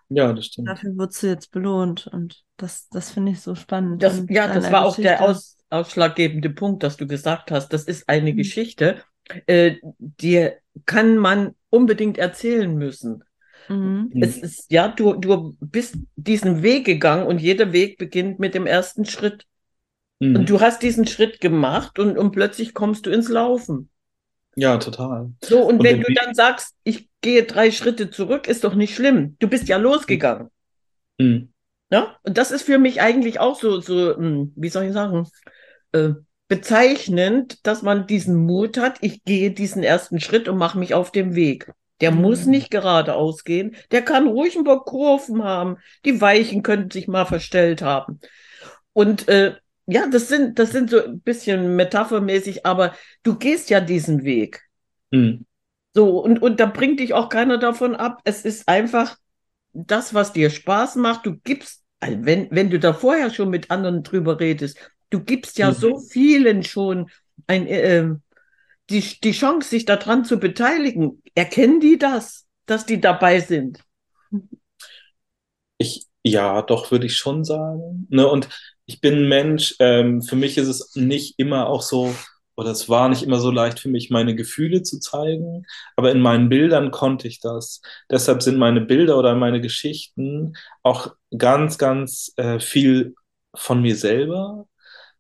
Ja, 0.09 0.33
das 0.33 0.47
stimmt. 0.47 0.83
Dafür 0.83 0.95
wurdest 0.99 1.23
du 1.23 1.27
jetzt 1.29 1.51
belohnt 1.53 2.07
und 2.07 2.45
das, 2.59 2.89
das 2.91 3.11
finde 3.11 3.33
ich 3.33 3.41
so 3.41 3.55
spannend 3.55 4.03
Das, 4.03 4.25
ja, 4.29 4.49
das 4.49 4.71
war 4.71 4.85
auch 4.85 4.99
der 4.99 5.23
Geschichte. 5.23 5.25
aus, 5.25 5.57
ausschlaggebende 5.71 6.51
Punkt, 6.51 6.83
dass 6.83 6.97
du 6.97 7.07
gesagt 7.07 7.51
hast, 7.51 7.69
das 7.73 7.85
ist 7.85 8.09
eine 8.09 8.35
Mhm. 8.35 8.35
Geschichte, 8.35 9.03
äh, 9.47 9.77
die 9.99 10.51
kann 10.87 11.17
man 11.17 11.55
unbedingt 11.71 12.19
erzählen 12.19 12.75
müssen. 12.77 13.23
Mhm. 13.69 14.15
Es 14.21 14.39
ist, 14.39 14.71
ja, 14.73 14.89
du, 14.89 15.15
du 15.15 15.57
bist 15.61 15.97
diesen 16.17 16.63
Weg 16.63 16.87
gegangen 16.87 17.27
und 17.27 17.41
jeder 17.41 17.73
Weg 17.73 17.99
beginnt 17.99 18.39
mit 18.41 18.55
dem 18.55 18.67
ersten 18.67 19.05
Schritt. 19.05 19.47
Mhm. 20.21 20.35
Und 20.35 20.51
du 20.51 20.61
hast 20.61 20.83
diesen 20.83 21.07
Schritt 21.07 21.41
gemacht 21.41 21.99
und, 21.99 22.19
und 22.19 22.33
plötzlich 22.33 22.75
kommst 22.75 23.07
du 23.07 23.11
ins 23.11 23.29
Laufen. 23.31 23.91
Ja, 24.57 24.77
total. 24.79 25.33
So, 25.43 25.63
und 25.63 25.79
Und 25.79 25.85
wenn 25.85 26.01
du 26.01 26.13
dann 26.15 26.35
sagst, 26.35 26.75
ich 26.85 27.09
gehe 27.21 27.45
drei 27.45 27.71
Schritte 27.71 28.11
zurück, 28.11 28.47
ist 28.47 28.65
doch 28.65 28.75
nicht 28.75 28.95
schlimm. 28.95 29.37
Du 29.41 29.49
bist 29.49 29.69
ja 29.69 29.77
losgegangen. 29.77 30.51
Mhm. 31.19 31.53
Ja? 31.91 32.17
Und 32.23 32.39
das 32.39 32.51
ist 32.51 32.63
für 32.63 32.79
mich 32.79 33.01
eigentlich 33.01 33.41
auch 33.41 33.59
so, 33.59 33.81
so, 33.81 34.17
hm, 34.17 34.53
wie 34.57 34.69
soll 34.69 34.85
ich 34.85 34.93
sagen, 34.93 35.29
äh, 35.93 36.11
bezeichnend, 36.49 37.67
dass 37.67 37.83
man 37.83 38.07
diesen 38.07 38.37
Mut 38.37 38.77
hat, 38.79 38.99
ich 39.01 39.25
gehe 39.25 39.51
diesen 39.51 39.83
ersten 39.83 40.21
Schritt 40.21 40.49
und 40.49 40.59
mache 40.59 40.79
mich 40.79 40.95
auf 40.95 41.11
den 41.11 41.35
Weg. 41.35 41.73
Der 42.01 42.11
Mhm. 42.11 42.21
muss 42.23 42.47
nicht 42.47 42.71
geradeaus 42.71 43.45
gehen, 43.45 43.77
der 43.93 44.03
kann 44.03 44.27
ruhig 44.29 44.57
ein 44.57 44.65
paar 44.65 44.85
Kurven 44.85 45.43
haben, 45.45 45.79
die 46.05 46.21
Weichen 46.21 46.63
könnten 46.63 46.91
sich 46.91 47.09
mal 47.09 47.25
verstellt 47.25 47.83
haben. 47.83 48.21
Und 48.93 49.29
äh, 49.29 49.55
ja, 49.87 50.07
das 50.09 50.29
sind, 50.29 50.59
das 50.59 50.73
sind 50.73 50.91
so 50.91 51.05
ein 51.05 51.21
bisschen 51.21 51.77
metaphermäßig, 51.77 52.65
aber 52.67 52.95
du 53.23 53.37
gehst 53.37 53.71
ja 53.71 53.81
diesen 53.81 54.25
Weg. 54.25 54.63
Mhm. 55.11 55.47
So, 55.95 56.19
und, 56.21 56.41
und 56.43 56.59
da 56.61 56.67
bringt 56.67 57.01
dich 57.01 57.15
auch 57.15 57.29
keiner 57.29 57.59
davon 57.59 57.95
ab. 57.95 58.21
Es 58.25 58.45
ist 58.45 58.69
einfach 58.69 59.17
das, 59.73 60.15
was 60.15 60.33
dir 60.33 60.51
Spaß 60.51 60.97
macht. 60.97 61.27
Du 61.27 61.37
gibst, 61.37 61.83
also 62.01 62.19
wenn, 62.25 62.49
wenn 62.51 62.71
du 62.71 62.79
da 62.81 62.93
vorher 62.93 63.31
schon 63.31 63.51
mit 63.51 63.71
anderen 63.71 64.03
drüber 64.03 64.41
redest, 64.41 64.79
du 65.11 65.21
gibst 65.23 65.59
ja 65.59 65.71
Mhm. 65.71 65.75
so 65.75 65.99
vielen 65.99 66.63
schon 66.65 67.11
ein, 67.47 67.67
äh, 67.67 68.09
die, 68.91 69.01
die 69.23 69.33
Chance, 69.33 69.69
sich 69.69 69.85
daran 69.85 70.25
zu 70.25 70.39
beteiligen. 70.39 71.23
Erkennen 71.35 71.81
die 71.81 71.99
das, 71.99 72.47
dass 72.67 72.87
die 72.87 73.01
dabei 73.01 73.41
sind? 73.41 73.81
Ich, 75.79 76.07
ja, 76.23 76.63
doch, 76.63 76.91
würde 76.91 77.07
ich 77.07 77.17
schon 77.17 77.45
sagen. 77.45 78.07
Ne? 78.11 78.27
Und 78.29 78.49
ich 78.87 79.01
bin 79.01 79.15
ein 79.15 79.29
Mensch, 79.29 79.77
ähm, 79.79 80.23
für 80.23 80.37
mich 80.37 80.59
ist 80.59 80.69
es 80.69 80.95
nicht 80.97 81.39
immer 81.39 81.69
auch 81.69 81.83
so, 81.83 82.15
oder 82.57 82.71
es 82.71 82.89
war 82.89 83.09
nicht 83.09 83.23
immer 83.23 83.41
so 83.41 83.51
leicht 83.51 83.81
für 83.81 83.89
mich, 83.89 84.11
meine 84.11 84.35
Gefühle 84.35 84.83
zu 84.83 85.01
zeigen, 85.01 85.67
aber 85.97 86.13
in 86.13 86.21
meinen 86.21 86.49
Bildern 86.49 86.91
konnte 86.91 87.27
ich 87.29 87.41
das. 87.41 87.81
Deshalb 88.11 88.43
sind 88.43 88.59
meine 88.59 88.81
Bilder 88.81 89.19
oder 89.19 89.35
meine 89.35 89.61
Geschichten 89.61 90.55
auch 90.83 91.15
ganz, 91.37 91.79
ganz 91.79 92.33
äh, 92.37 92.61
viel 92.61 93.15
von 93.55 93.83
mir 93.83 93.97
selber. 93.97 94.67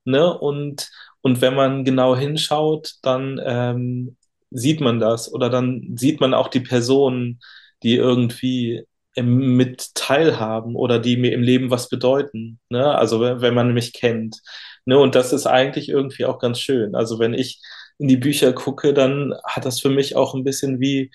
Ne? 0.04 0.36
Und, 0.38 0.90
und 1.22 1.40
wenn 1.40 1.54
man 1.54 1.84
genau 1.84 2.16
hinschaut, 2.16 2.94
dann 3.02 3.40
ähm, 3.44 4.16
sieht 4.50 4.80
man 4.80 5.00
das 5.00 5.32
oder 5.32 5.50
dann 5.50 5.96
sieht 5.96 6.20
man 6.20 6.34
auch 6.34 6.48
die 6.48 6.60
Personen, 6.60 7.40
die 7.82 7.96
irgendwie 7.96 8.86
im- 9.14 9.56
mit 9.56 9.94
teilhaben 9.94 10.76
oder 10.76 10.98
die 10.98 11.16
mir 11.16 11.32
im 11.32 11.42
Leben 11.42 11.70
was 11.70 11.88
bedeuten. 11.88 12.58
Ne? 12.68 12.94
Also 12.96 13.20
wenn, 13.20 13.40
wenn 13.40 13.54
man 13.54 13.72
mich 13.74 13.92
kennt. 13.92 14.40
Ne? 14.84 14.98
Und 14.98 15.14
das 15.14 15.32
ist 15.32 15.46
eigentlich 15.46 15.88
irgendwie 15.88 16.24
auch 16.26 16.38
ganz 16.38 16.58
schön. 16.60 16.94
Also 16.94 17.18
wenn 17.18 17.34
ich 17.34 17.60
in 17.98 18.08
die 18.08 18.16
Bücher 18.16 18.52
gucke, 18.52 18.92
dann 18.94 19.34
hat 19.44 19.64
das 19.64 19.80
für 19.80 19.90
mich 19.90 20.16
auch 20.16 20.34
ein 20.34 20.44
bisschen 20.44 20.80
wie 20.80 21.10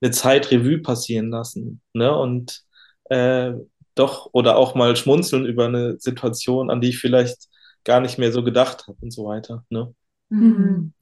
eine 0.00 0.10
Zeit 0.10 0.50
Revue 0.50 0.78
passieren 0.78 1.30
lassen. 1.30 1.80
Ne? 1.92 2.14
Und 2.16 2.62
äh, 3.10 3.52
doch, 3.94 4.30
oder 4.32 4.56
auch 4.56 4.74
mal 4.74 4.96
schmunzeln 4.96 5.44
über 5.44 5.66
eine 5.66 5.98
Situation, 6.00 6.70
an 6.70 6.80
die 6.80 6.88
ich 6.88 6.98
vielleicht 6.98 7.48
gar 7.84 8.00
nicht 8.00 8.16
mehr 8.18 8.32
so 8.32 8.42
gedacht 8.42 8.86
habe 8.88 8.96
und 9.02 9.10
so 9.12 9.26
weiter. 9.26 9.64
Ne? 9.68 9.94
Mhm. 10.30 10.94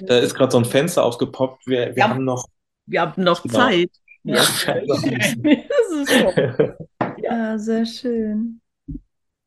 Da 0.00 0.18
ist 0.18 0.34
gerade 0.34 0.50
so 0.50 0.58
ein 0.58 0.64
Fenster 0.64 1.04
aufgepoppt. 1.04 1.66
Wir, 1.66 1.94
wir 1.94 1.98
Ja. 1.98 2.08
haben 2.08 2.24
noch. 2.24 2.46
Wir 2.86 3.02
haben 3.02 3.22
noch 3.22 3.42
Genau. 3.42 3.54
Zeit. 3.54 3.90
Ja. 4.24 4.34
das 4.66 5.04
ist 5.04 6.10
so. 6.10 6.34
Ja, 7.22 7.58
sehr 7.58 7.84
schön. 7.84 8.60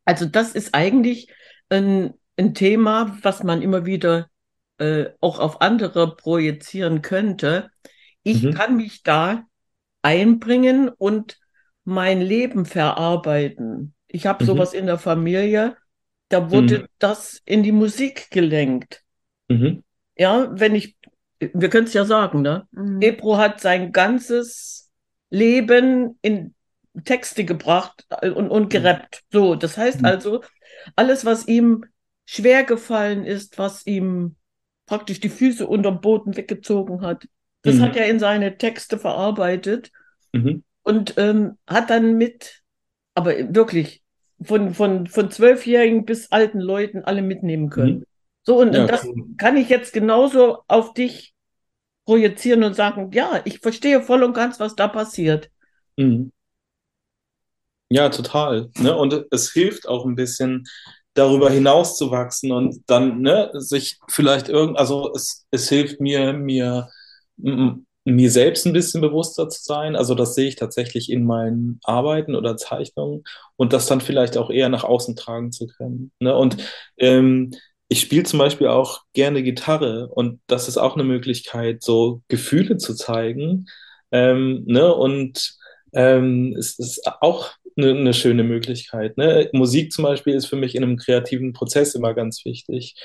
Also 0.06 0.26
das 0.26 0.54
ist 0.54 0.74
eigentlich 0.74 1.30
ein, 1.70 2.14
ein 2.38 2.54
Thema, 2.54 3.18
was 3.22 3.44
man 3.44 3.62
immer 3.62 3.86
wieder 3.86 4.30
äh, 4.78 5.06
auch 5.22 5.40
auf 5.40 5.62
andere 5.62 6.16
projizieren 6.16 7.02
könnte. 7.02 7.70
Ich 8.24 8.44
Mhm. 8.44 8.54
kann 8.54 8.76
mich 8.78 9.04
da 9.04 9.46
einbringen 10.02 10.90
und 10.90 11.40
mein 11.84 12.22
Leben 12.22 12.66
verarbeiten. 12.66 13.94
Ich 14.08 14.26
habe 14.26 14.44
Mhm. 14.44 14.48
sowas 14.48 14.74
in 14.74 14.86
der 14.86 15.00
Familie, 15.00 15.78
da 16.30 16.52
wurde 16.52 16.80
Mhm. 16.80 16.88
das 17.00 17.42
in 17.46 17.64
die 17.64 17.72
Musik 17.72 18.30
gelenkt. 18.32 19.04
Mhm. 19.50 19.84
Ja, 20.18 20.50
wenn 20.52 20.76
ich, 20.76 20.98
wir 21.54 21.70
können 21.70 21.88
es 21.88 21.94
ja 21.94 22.06
sagen, 22.06 22.42
ne? 22.42 22.68
Mhm. 22.72 23.02
Ebro 23.02 23.38
hat 23.38 23.60
sein 23.62 23.92
ganzes 23.92 24.90
Leben 25.30 26.18
in 26.22 26.54
Texte 27.06 27.46
gebracht 27.46 28.06
und, 28.22 28.50
und 28.50 28.70
gerappt. 28.70 29.24
So, 29.32 29.56
das 29.56 29.78
heißt 29.78 30.02
Mhm. 30.02 30.06
also, 30.06 30.42
alles, 30.96 31.26
was 31.26 31.48
ihm 31.48 31.86
schwer 32.26 32.64
gefallen 32.64 33.26
ist, 33.26 33.58
was 33.58 33.86
ihm 33.88 34.36
praktisch 34.86 35.20
die 35.20 35.30
Füße 35.30 35.66
unterm 35.66 36.02
Boden 36.02 36.36
weggezogen 36.36 37.02
hat, 37.02 37.28
das 37.64 37.76
Mhm. 37.76 37.82
hat 37.82 37.96
er 37.96 38.08
in 38.08 38.20
seine 38.20 38.58
Texte 38.58 38.98
verarbeitet 38.98 39.92
Mhm. 40.34 40.62
und 40.84 41.16
ähm, 41.18 41.58
hat 41.68 41.90
dann 41.90 42.18
mit, 42.18 42.62
aber 43.14 43.32
wirklich 43.54 44.02
von, 44.42 44.74
von, 44.74 45.08
von 45.08 45.30
Zwölfjährigen 45.32 46.06
bis 46.06 46.32
alten 46.32 46.60
Leuten 46.60 47.04
alle 47.04 47.22
mitnehmen 47.22 47.70
können. 47.70 48.00
Mhm. 48.00 48.06
So, 48.44 48.60
und, 48.60 48.74
Ja, 48.74 48.88
das 48.88 49.06
cool. 49.06 49.26
kann 49.38 49.58
ich 49.58 49.70
jetzt 49.70 49.94
genauso 49.94 50.64
auf 50.68 50.94
dich 50.94 51.31
projizieren 52.06 52.64
und 52.64 52.76
sagen, 52.76 53.12
ja, 53.14 53.42
ich 53.46 53.60
verstehe 53.60 54.02
voll 54.02 54.24
und 54.24 54.34
ganz, 54.34 54.60
was 54.60 54.76
da 54.76 54.88
passiert. 54.88 55.50
Mhm. 55.98 56.32
Ja, 57.90 58.10
total. 58.10 58.70
Ne? 58.78 58.96
Und 58.96 59.26
es 59.32 59.52
hilft 59.52 59.88
auch 59.88 60.06
ein 60.06 60.16
bisschen, 60.16 60.66
darüber 61.14 61.50
hinaus 61.50 61.98
zu 61.98 62.12
wachsen 62.12 62.52
und 62.52 62.84
dann 62.88 63.22
ne, 63.22 63.52
sich 63.54 64.00
vielleicht 64.10 64.50
irgend, 64.50 64.78
also 64.78 65.12
es, 65.14 65.46
es 65.52 65.68
hilft 65.70 66.00
mir, 66.00 66.34
mir, 66.34 66.90
mir 67.38 68.32
selbst 68.32 68.66
ein 68.66 68.74
bisschen 68.74 69.02
bewusster 69.02 69.50
zu 69.50 69.62
sein. 69.64 69.96
Also 69.96 70.16
das 70.16 70.36
sehe 70.36 70.48
ich 70.48 70.56
tatsächlich 70.56 71.12
in 71.12 71.26
meinen 71.26 71.80
Arbeiten 71.84 72.36
oder 72.36 72.58
Zeichnungen 72.58 73.24
und 73.58 73.74
das 73.74 73.88
dann 73.88 74.02
vielleicht 74.02 74.38
auch 74.38 74.50
eher 74.50 74.70
nach 74.70 74.84
außen 74.84 75.16
tragen 75.16 75.52
zu 75.52 75.68
können. 75.68 76.12
Ne? 76.20 76.36
Und 76.36 76.58
ähm, 76.98 77.52
ich 77.92 78.00
spiele 78.00 78.24
zum 78.24 78.40
Beispiel 78.40 78.68
auch 78.68 79.02
gerne 79.12 79.44
Gitarre 79.44 80.08
und 80.08 80.40
das 80.48 80.70
ist 80.70 80.78
auch 80.78 80.96
eine 80.96 81.04
Möglichkeit, 81.04 81.84
so 81.84 82.22
Gefühle 82.30 82.78
zu 82.78 82.96
zeigen. 82.96 83.66
Ähm, 84.14 84.64
ne? 84.66 84.96
Und 84.96 85.58
ähm, 85.92 86.56
es 86.58 86.80
ist 86.80 87.02
auch 87.20 87.50
eine, 87.76 87.90
eine 87.90 88.14
schöne 88.14 88.46
Möglichkeit. 88.46 89.18
Ne? 89.18 89.50
Musik 89.52 89.92
zum 89.92 90.04
Beispiel 90.04 90.36
ist 90.36 90.46
für 90.46 90.56
mich 90.56 90.76
in 90.76 90.84
einem 90.84 90.96
kreativen 90.96 91.52
Prozess 91.52 91.94
immer 91.94 92.14
ganz 92.14 92.46
wichtig, 92.46 92.96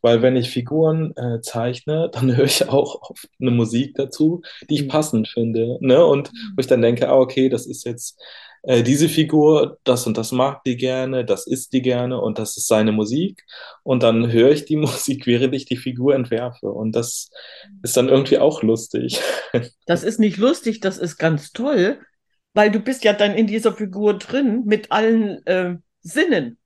weil 0.00 0.22
wenn 0.22 0.36
ich 0.36 0.48
Figuren 0.50 1.12
äh, 1.16 1.40
zeichne, 1.40 2.08
dann 2.12 2.36
höre 2.36 2.44
ich 2.44 2.68
auch 2.68 3.10
oft 3.10 3.28
eine 3.40 3.50
Musik 3.50 3.96
dazu, 3.96 4.42
die 4.70 4.76
ich 4.76 4.82
Mhm. 4.84 4.88
passend 4.88 5.26
finde. 5.26 5.76
Ne? 5.80 6.06
Und 6.06 6.28
wo 6.28 6.60
ich 6.60 6.68
dann 6.68 6.82
denke, 6.82 7.08
ah, 7.08 7.18
okay, 7.18 7.48
das 7.48 7.66
ist 7.66 7.84
jetzt 7.84 8.16
äh, 8.66 8.82
diese 8.82 9.08
Figur, 9.08 9.78
das 9.84 10.08
und 10.08 10.18
das 10.18 10.32
mag 10.32 10.64
die 10.64 10.76
gerne, 10.76 11.24
das 11.24 11.46
isst 11.46 11.72
die 11.72 11.82
gerne 11.82 12.20
und 12.20 12.40
das 12.40 12.56
ist 12.56 12.66
seine 12.66 12.90
Musik. 12.90 13.44
Und 13.84 14.02
dann 14.02 14.32
höre 14.32 14.50
ich 14.50 14.64
die 14.64 14.76
Musik, 14.86 15.24
während 15.26 15.54
ich 15.54 15.66
die 15.66 15.76
Figur 15.76 16.16
entwerfe. 16.16 16.66
Und 16.66 16.92
das 16.96 17.30
ist 17.82 17.96
dann 17.96 18.08
irgendwie 18.08 18.38
auch 18.38 18.62
lustig. 18.62 19.20
Das 19.86 20.02
ist 20.02 20.18
nicht 20.18 20.36
lustig, 20.36 20.80
das 20.80 20.98
ist 20.98 21.16
ganz 21.16 21.52
toll, 21.52 22.00
weil 22.52 22.70
du 22.72 22.80
bist 22.80 23.04
ja 23.04 23.12
dann 23.12 23.34
in 23.34 23.46
dieser 23.46 23.72
Figur 23.72 24.18
drin 24.18 24.64
mit 24.66 24.90
allen 24.90 25.46
äh, 25.46 25.76
Sinnen. 26.00 26.58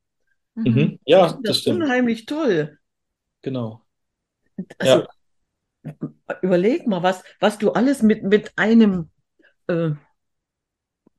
Mhm. 0.54 0.74
Mhm. 0.74 0.98
Ja, 1.04 1.26
das 1.26 1.38
das 1.42 1.58
stimmt. 1.58 1.82
unheimlich 1.82 2.24
toll. 2.24 2.78
Genau. 3.42 3.82
Also 4.78 5.04
überleg 6.40 6.86
mal, 6.86 7.02
was, 7.02 7.22
was 7.38 7.58
du 7.58 7.72
alles 7.72 8.02
mit, 8.02 8.24
mit 8.24 8.52
einem 8.56 9.10
äh, 9.68 9.90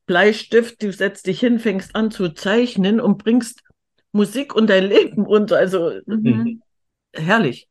Bleistift, 0.06 0.82
du 0.82 0.92
setzt 0.92 1.28
dich 1.28 1.40
hin, 1.40 1.60
fängst 1.60 1.96
an 1.96 2.12
zu 2.12 2.30
zeichnen 2.30 3.00
und 3.00 3.18
bringst 3.18 3.64
Musik 4.12 4.54
und 4.56 4.70
dein 4.70 4.86
Leben 4.86 5.26
unter. 5.26 5.58
Also 5.58 5.92
Mhm. 6.06 6.22
Mhm. 6.24 6.62
herrlich. 7.14 7.68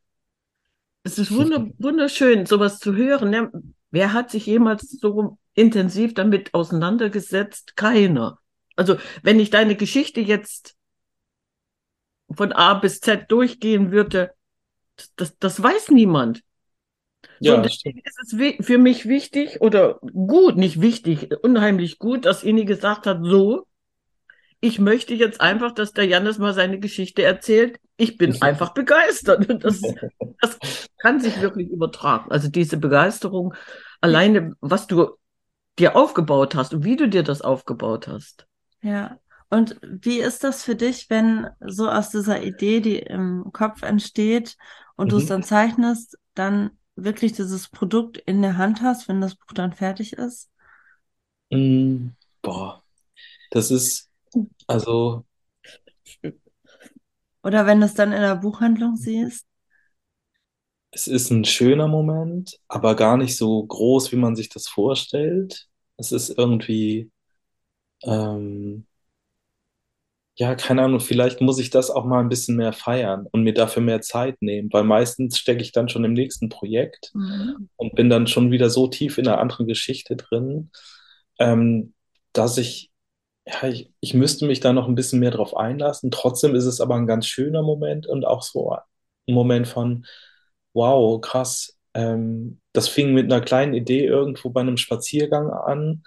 Es 1.03 1.19
ist 1.19 1.31
wunder, 1.33 1.67
wunderschön, 1.79 2.47
sowas 2.47 2.79
zu 2.79 2.95
hören. 2.95 3.75
Wer 3.91 4.13
hat 4.13 4.31
sich 4.31 4.47
jemals 4.47 4.91
so 4.91 5.39
intensiv 5.55 6.15
damit 6.15 6.55
auseinandergesetzt? 6.55 7.77
Keiner. 7.77 8.39
Also, 8.77 8.97
wenn 9.23 9.41
ich 9.41 9.51
deine 9.51 9.77
Geschichte 9.77 10.21
jetzt 10.21 10.77
von 12.31 12.53
A 12.53 12.75
bis 12.75 13.01
Z 13.01 13.31
durchgehen 13.31 13.91
würde, 13.93 14.33
das, 15.17 15.37
das 15.39 15.63
weiß 15.63 15.91
niemand. 15.91 16.43
Ja, 17.41 17.55
und 17.55 17.65
deswegen 17.65 18.01
ist 18.05 18.19
es 18.23 18.67
für 18.67 18.79
mich 18.79 19.07
wichtig 19.09 19.61
oder 19.61 19.99
gut, 20.01 20.57
nicht 20.57 20.81
wichtig, 20.81 21.31
unheimlich 21.43 21.99
gut, 21.99 22.25
dass 22.27 22.43
Ini 22.45 22.65
gesagt 22.65 23.07
hat, 23.07 23.21
so, 23.23 23.67
ich 24.61 24.79
möchte 24.79 25.15
jetzt 25.15 25.41
einfach, 25.41 25.73
dass 25.73 25.93
der 25.93 26.07
Jannis 26.07 26.39
mal 26.39 26.55
seine 26.55 26.79
Geschichte 26.81 27.23
erzählt. 27.23 27.79
Ich 27.97 28.19
bin 28.19 28.37
einfach 28.43 28.75
begeistert. 28.75 29.49
Und 29.49 29.65
das, 29.65 29.81
das 30.41 30.59
kann 30.99 31.21
sich 31.21 31.41
wirklich 31.41 31.69
übertragen. 31.71 32.31
Also 32.31 32.49
diese 32.49 32.77
Begeisterung, 32.77 33.55
alleine, 34.01 34.55
was 34.61 34.87
du 34.87 35.17
dir 35.79 35.97
aufgebaut 35.97 36.55
hast 36.55 36.75
und 36.75 36.85
wie 36.85 36.97
du 36.97 37.09
dir 37.09 37.23
das 37.23 37.43
aufgebaut 37.43 38.09
hast. 38.09 38.47
Ja. 38.83 39.19
Und 39.49 39.81
wie 39.83 40.21
ist 40.21 40.45
das 40.45 40.63
für 40.63 40.77
dich, 40.77 41.11
wenn 41.11 41.49
so 41.61 41.89
aus 41.89 42.11
dieser 42.11 42.43
Idee, 42.43 42.81
die 42.81 42.99
im 42.99 43.51
Kopf 43.53 43.83
entsteht 43.83 44.57
und 44.97 45.11
du 45.13 45.17
es 45.17 45.25
Mhm. 45.25 45.29
dann 45.29 45.43
zeichnest, 45.43 46.17
dann 46.35 46.71
wirklich 47.05 47.33
dieses 47.33 47.69
Produkt 47.69 48.19
in 48.19 48.43
der 48.43 48.57
Hand 48.59 48.83
hast, 48.83 49.09
wenn 49.09 49.21
das 49.21 49.35
Buch 49.37 49.53
dann 49.55 49.73
fertig 49.73 50.15
ist? 50.15 50.51
Mm, 51.53 52.11
boah, 52.43 52.83
das 53.51 53.71
ist, 53.71 54.11
also, 54.69 55.27
Oder 57.43 57.67
wenn 57.67 57.81
du 57.81 57.85
es 57.87 57.93
dann 57.95 58.13
in 58.13 58.23
der 58.23 58.35
Buchhandlung 58.37 58.97
siehst? 58.97 59.47
es 60.93 61.07
ist 61.07 61.31
ein 61.31 61.45
schöner 61.45 61.89
Moment, 61.89 62.59
aber 62.69 62.97
gar 62.97 63.17
nicht 63.17 63.37
so 63.37 63.65
groß, 63.65 64.13
wie 64.13 64.17
man 64.17 64.35
sich 64.37 64.49
das 64.49 64.69
vorstellt. 64.69 65.69
Es 65.97 66.13
ist 66.13 66.31
irgendwie, 66.37 67.11
ähm, 68.05 68.87
ja, 70.41 70.55
keine 70.55 70.83
Ahnung, 70.85 71.01
vielleicht 71.01 71.41
muss 71.43 71.59
ich 71.59 71.71
das 71.71 71.91
auch 71.91 72.05
mal 72.07 72.21
ein 72.21 72.31
bisschen 72.31 72.57
mehr 72.57 72.73
feiern 72.73 73.27
und 73.31 73.43
mir 73.43 73.55
dafür 73.55 73.83
mehr 73.83 74.01
Zeit 74.01 74.41
nehmen, 74.43 74.71
weil 74.73 74.85
meistens 74.85 75.39
stecke 75.39 75.63
ich 75.63 75.73
dann 75.73 75.89
schon 75.91 76.05
im 76.05 76.15
nächsten 76.15 76.49
Projekt 76.49 77.15
Mhm. 77.15 77.69
und 77.77 77.95
bin 77.95 78.11
dann 78.11 78.27
schon 78.27 78.51
wieder 78.51 78.71
so 78.71 78.89
tief 78.89 79.19
in 79.19 79.29
einer 79.29 79.41
anderen 79.41 79.67
Geschichte 79.67 80.17
drin, 80.17 80.71
ähm, 81.39 81.95
dass 82.33 82.59
ich, 82.59 82.91
ja, 83.47 83.69
ich, 83.69 83.93
ich 84.01 84.15
müsste 84.15 84.47
mich 84.47 84.61
da 84.61 84.73
noch 84.73 84.89
ein 84.89 84.95
bisschen 84.97 85.21
mehr 85.21 85.33
drauf 85.33 85.57
einlassen. 85.57 86.11
Trotzdem 86.13 86.55
ist 86.57 86.67
es 86.67 86.81
aber 86.81 86.97
ein 86.97 87.07
ganz 87.07 87.27
schöner 87.27 87.63
Moment 87.63 88.07
und 88.07 88.27
auch 88.27 88.43
so 88.43 88.73
ein 89.29 89.35
Moment 89.35 89.69
von, 89.69 90.07
wow, 90.75 91.21
krass. 91.21 91.79
Ähm, 91.95 92.61
das 92.73 92.89
fing 92.89 93.15
mit 93.15 93.27
einer 93.33 93.43
kleinen 93.43 93.75
Idee 93.75 94.07
irgendwo 94.07 94.51
bei 94.51 94.61
einem 94.63 94.77
Spaziergang 94.79 95.51
an 95.51 96.05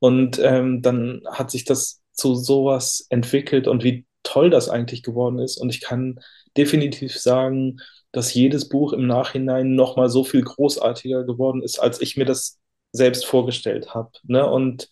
und 0.00 0.38
ähm, 0.40 0.82
dann 0.82 1.22
hat 1.30 1.50
sich 1.50 1.64
das 1.64 2.02
zu 2.18 2.34
sowas 2.34 3.06
entwickelt 3.10 3.68
und 3.68 3.84
wie 3.84 4.04
toll 4.24 4.50
das 4.50 4.68
eigentlich 4.68 5.02
geworden 5.02 5.38
ist. 5.38 5.56
Und 5.56 5.70
ich 5.70 5.80
kann 5.80 6.20
definitiv 6.56 7.16
sagen, 7.16 7.78
dass 8.12 8.34
jedes 8.34 8.68
Buch 8.68 8.92
im 8.92 9.06
Nachhinein 9.06 9.74
nochmal 9.74 10.08
so 10.08 10.24
viel 10.24 10.42
großartiger 10.42 11.24
geworden 11.24 11.62
ist, 11.62 11.78
als 11.78 12.00
ich 12.00 12.16
mir 12.16 12.24
das 12.24 12.58
selbst 12.92 13.24
vorgestellt 13.24 13.94
habe. 13.94 14.10
Ne? 14.24 14.44
Und, 14.46 14.88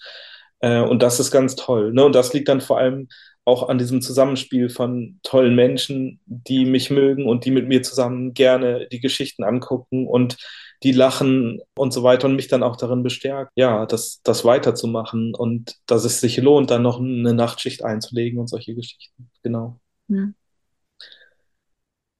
äh, 0.61 0.81
und 0.81 1.03
das 1.03 1.19
ist 1.19 1.31
ganz 1.31 1.57
toll. 1.57 1.93
Ne? 1.93 2.05
Und 2.05 2.15
das 2.15 2.33
liegt 2.33 2.49
dann 2.49 2.61
vor 2.61 2.79
allem 2.79 3.09
auch 3.47 3.69
an 3.69 3.79
diesem 3.79 4.03
Zusammenspiel 4.03 4.69
von 4.69 5.21
tollen 5.23 5.55
Menschen, 5.55 6.21
die 6.27 6.67
mich 6.67 6.91
mögen 6.91 7.27
und 7.27 7.45
die 7.45 7.53
mit 7.53 7.69
mir 7.69 7.83
zusammen 7.83 8.35
gerne 8.35 8.89
die 8.91 9.01
Geschichten 9.01 9.45
angucken 9.45 10.07
und 10.07 10.37
die 10.83 10.93
lachen 10.93 11.61
und 11.77 11.93
so 11.93 12.03
weiter 12.03 12.27
und 12.27 12.37
mich 12.37 12.49
dann 12.49 12.63
auch 12.63 12.77
darin 12.77 13.03
bestärkt, 13.03 13.53
ja, 13.55 13.87
das, 13.87 14.21
das 14.25 14.45
weiterzumachen 14.45 15.35
und 15.35 15.77
dass 15.87 16.05
es 16.05 16.21
sich 16.21 16.37
lohnt, 16.39 16.71
dann 16.71 16.83
noch 16.83 17.01
eine 17.01 17.35
Nachtschicht 17.35 17.85
einzulegen 17.85 18.39
und 18.39 18.49
solche 18.49 18.75
Geschichten. 18.75 19.31
Genau. 19.43 19.81
Ja. 20.09 20.29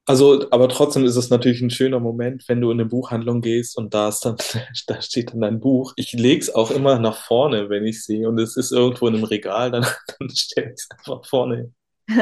Also, 0.07 0.49
aber 0.51 0.69
trotzdem 0.69 1.03
ist 1.03 1.17
es 1.17 1.29
natürlich 1.29 1.61
ein 1.61 1.69
schöner 1.69 1.99
Moment, 1.99 2.45
wenn 2.47 2.61
du 2.61 2.71
in 2.71 2.79
eine 2.79 2.89
Buchhandlung 2.89 3.41
gehst 3.41 3.77
und 3.77 3.93
da 3.93 4.07
ist 4.07 4.21
dann, 4.21 4.37
da 4.87 5.01
steht 5.01 5.31
dann 5.33 5.41
dein 5.41 5.59
Buch. 5.59 5.93
Ich 5.97 6.13
lege 6.13 6.39
es 6.39 6.55
auch 6.55 6.71
immer 6.71 6.97
nach 6.97 7.25
vorne, 7.25 7.69
wenn 7.69 7.85
ich 7.85 8.05
sehe 8.05 8.29
und 8.29 8.39
es 8.39 8.55
ist 8.55 8.71
irgendwo 8.71 9.07
in 9.07 9.15
einem 9.15 9.25
Regal, 9.25 9.69
dann, 9.69 9.83
dann 10.19 10.29
stelle 10.29 10.69
ich 10.69 10.75
es 10.75 10.89
einfach 10.97 11.25
vorne. 11.25 11.73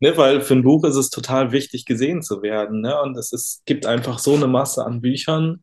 Ne, 0.00 0.16
weil 0.16 0.42
für 0.42 0.54
ein 0.54 0.62
Buch 0.62 0.84
ist 0.84 0.94
es 0.94 1.10
total 1.10 1.50
wichtig, 1.50 1.84
gesehen 1.84 2.22
zu 2.22 2.40
werden. 2.40 2.82
Ne? 2.82 3.02
Und 3.02 3.16
es 3.16 3.32
ist, 3.32 3.62
gibt 3.66 3.84
einfach 3.84 4.20
so 4.20 4.36
eine 4.36 4.46
Masse 4.46 4.86
an 4.86 5.00
Büchern, 5.00 5.60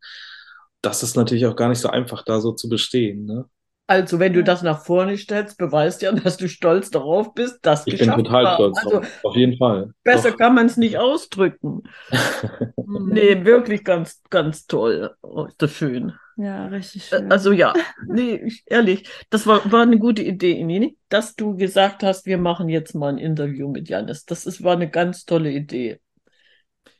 das 0.81 1.03
ist 1.03 1.15
natürlich 1.15 1.45
auch 1.45 1.55
gar 1.55 1.69
nicht 1.69 1.79
so 1.79 1.87
einfach, 1.87 2.21
da 2.25 2.41
so 2.41 2.51
zu 2.51 2.67
bestehen. 2.67 3.23
Ne? 3.23 3.45
Also, 3.87 4.19
wenn 4.19 4.33
du 4.33 4.43
das 4.43 4.63
nach 4.63 4.83
vorne 4.83 5.17
stellst, 5.17 5.57
beweist 5.57 6.01
ja, 6.01 6.11
dass 6.11 6.37
du 6.37 6.49
stolz 6.49 6.89
darauf 6.91 7.33
bist, 7.33 7.59
das 7.63 7.85
Ich 7.85 7.97
bin 7.97 7.99
geschafft 7.99 8.15
total 8.15 8.45
haben. 8.45 8.55
stolz 8.55 8.77
Also, 8.77 8.99
drauf. 8.99 9.07
Auf 9.23 9.35
jeden 9.35 9.57
Fall. 9.57 9.93
besser 10.03 10.31
Doch. 10.31 10.37
kann 10.37 10.55
man 10.55 10.65
es 10.67 10.77
nicht 10.77 10.97
ausdrücken. 10.97 11.83
Nee, 12.87 13.43
wirklich 13.45 13.83
ganz, 13.83 14.21
ganz 14.29 14.67
toll. 14.67 15.15
Oh, 15.21 15.45
ist 15.45 15.61
das 15.61 15.71
schön. 15.71 16.13
Ja, 16.37 16.67
richtig 16.67 17.05
schön. 17.05 17.31
Also 17.31 17.51
ja, 17.53 17.73
nee, 18.07 18.35
ich- 18.45 18.63
ehrlich, 18.65 19.07
das 19.29 19.47
war, 19.47 19.71
war 19.71 19.83
eine 19.83 19.97
gute 19.99 20.21
Idee, 20.21 20.51
Inini, 20.59 20.97
dass 21.09 21.35
du 21.35 21.55
gesagt 21.55 22.03
hast, 22.03 22.25
wir 22.25 22.37
machen 22.37 22.67
jetzt 22.69 22.93
mal 22.93 23.09
ein 23.09 23.17
Interview 23.17 23.69
mit 23.69 23.87
Janis. 23.89 24.25
Das 24.25 24.45
ist, 24.45 24.61
war 24.63 24.73
eine 24.73 24.89
ganz 24.89 25.25
tolle 25.25 25.51
Idee. 25.51 25.99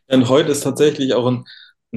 Und 0.07 0.29
heute 0.29 0.51
ist 0.51 0.61
tatsächlich 0.63 1.13
auch 1.13 1.27
ein, 1.27 1.45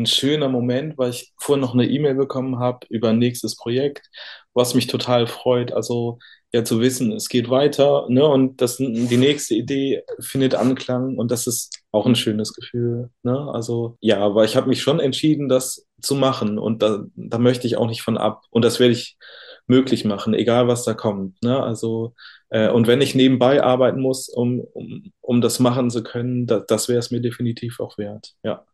ein 0.03 0.07
schöner 0.07 0.49
Moment, 0.49 0.99
weil 0.99 1.11
ich 1.11 1.33
vorhin 1.39 1.61
noch 1.61 1.75
eine 1.75 1.89
E-Mail 1.89 2.15
bekommen 2.15 2.59
habe 2.59 2.87
über 2.91 3.11
ein 3.11 3.19
nächstes 3.19 3.57
Projekt, 3.57 4.09
was 4.55 4.75
mich 4.75 4.87
total 4.87 5.27
freut. 5.27 5.73
Also 5.73 6.19
ja 6.53 6.65
zu 6.65 6.81
wissen, 6.81 7.13
es 7.13 7.29
geht 7.29 7.51
weiter, 7.51 8.07
ne? 8.09 8.27
Und 8.27 8.61
das, 8.63 8.79
die 8.79 9.17
nächste 9.17 9.55
Idee 9.55 10.03
findet 10.21 10.55
Anklang 10.55 11.19
und 11.19 11.31
das 11.31 11.47
ist 11.47 11.81
auch 11.93 12.07
ein 12.07 12.17
schönes 12.17 12.55
Gefühl, 12.55 13.11
ne? 13.23 13.51
Also 13.53 13.97
ja, 14.01 14.19
aber 14.21 14.45
ich 14.45 14.57
habe 14.57 14.69
mich 14.69 14.83
schon 14.83 15.01
entschieden, 15.01 15.49
das 15.49 15.87
zu 16.01 16.15
machen 16.15 16.59
und 16.59 16.83
da, 16.83 17.05
da 17.17 17.39
möchte 17.39 17.67
ich 17.67 17.77
auch 17.77 17.87
nicht 17.89 18.03
von 18.03 18.17
ab. 18.17 18.43
Und 18.51 18.65
das 18.65 18.81
werde 18.81 18.93
ich 18.95 19.19
möglich 19.67 20.05
machen, 20.07 20.33
egal 20.35 20.69
was 20.69 20.85
da 20.85 20.95
kommt, 20.95 21.43
ne? 21.43 21.63
Also 21.63 22.15
äh, 22.51 22.71
und 22.71 22.87
wenn 22.87 23.03
ich 23.03 23.15
nebenbei 23.15 23.63
arbeiten 23.63 24.01
muss, 24.01 24.29
um, 24.29 24.61
um, 24.61 25.13
um 25.21 25.41
das 25.41 25.59
machen 25.61 25.91
zu 25.91 26.03
können, 26.03 26.47
da, 26.47 26.61
das 26.61 26.89
wäre 26.89 26.99
es 26.99 27.11
mir 27.11 27.21
definitiv 27.21 27.79
auch 27.81 27.99
wert. 27.99 28.35
Ja. 28.43 28.65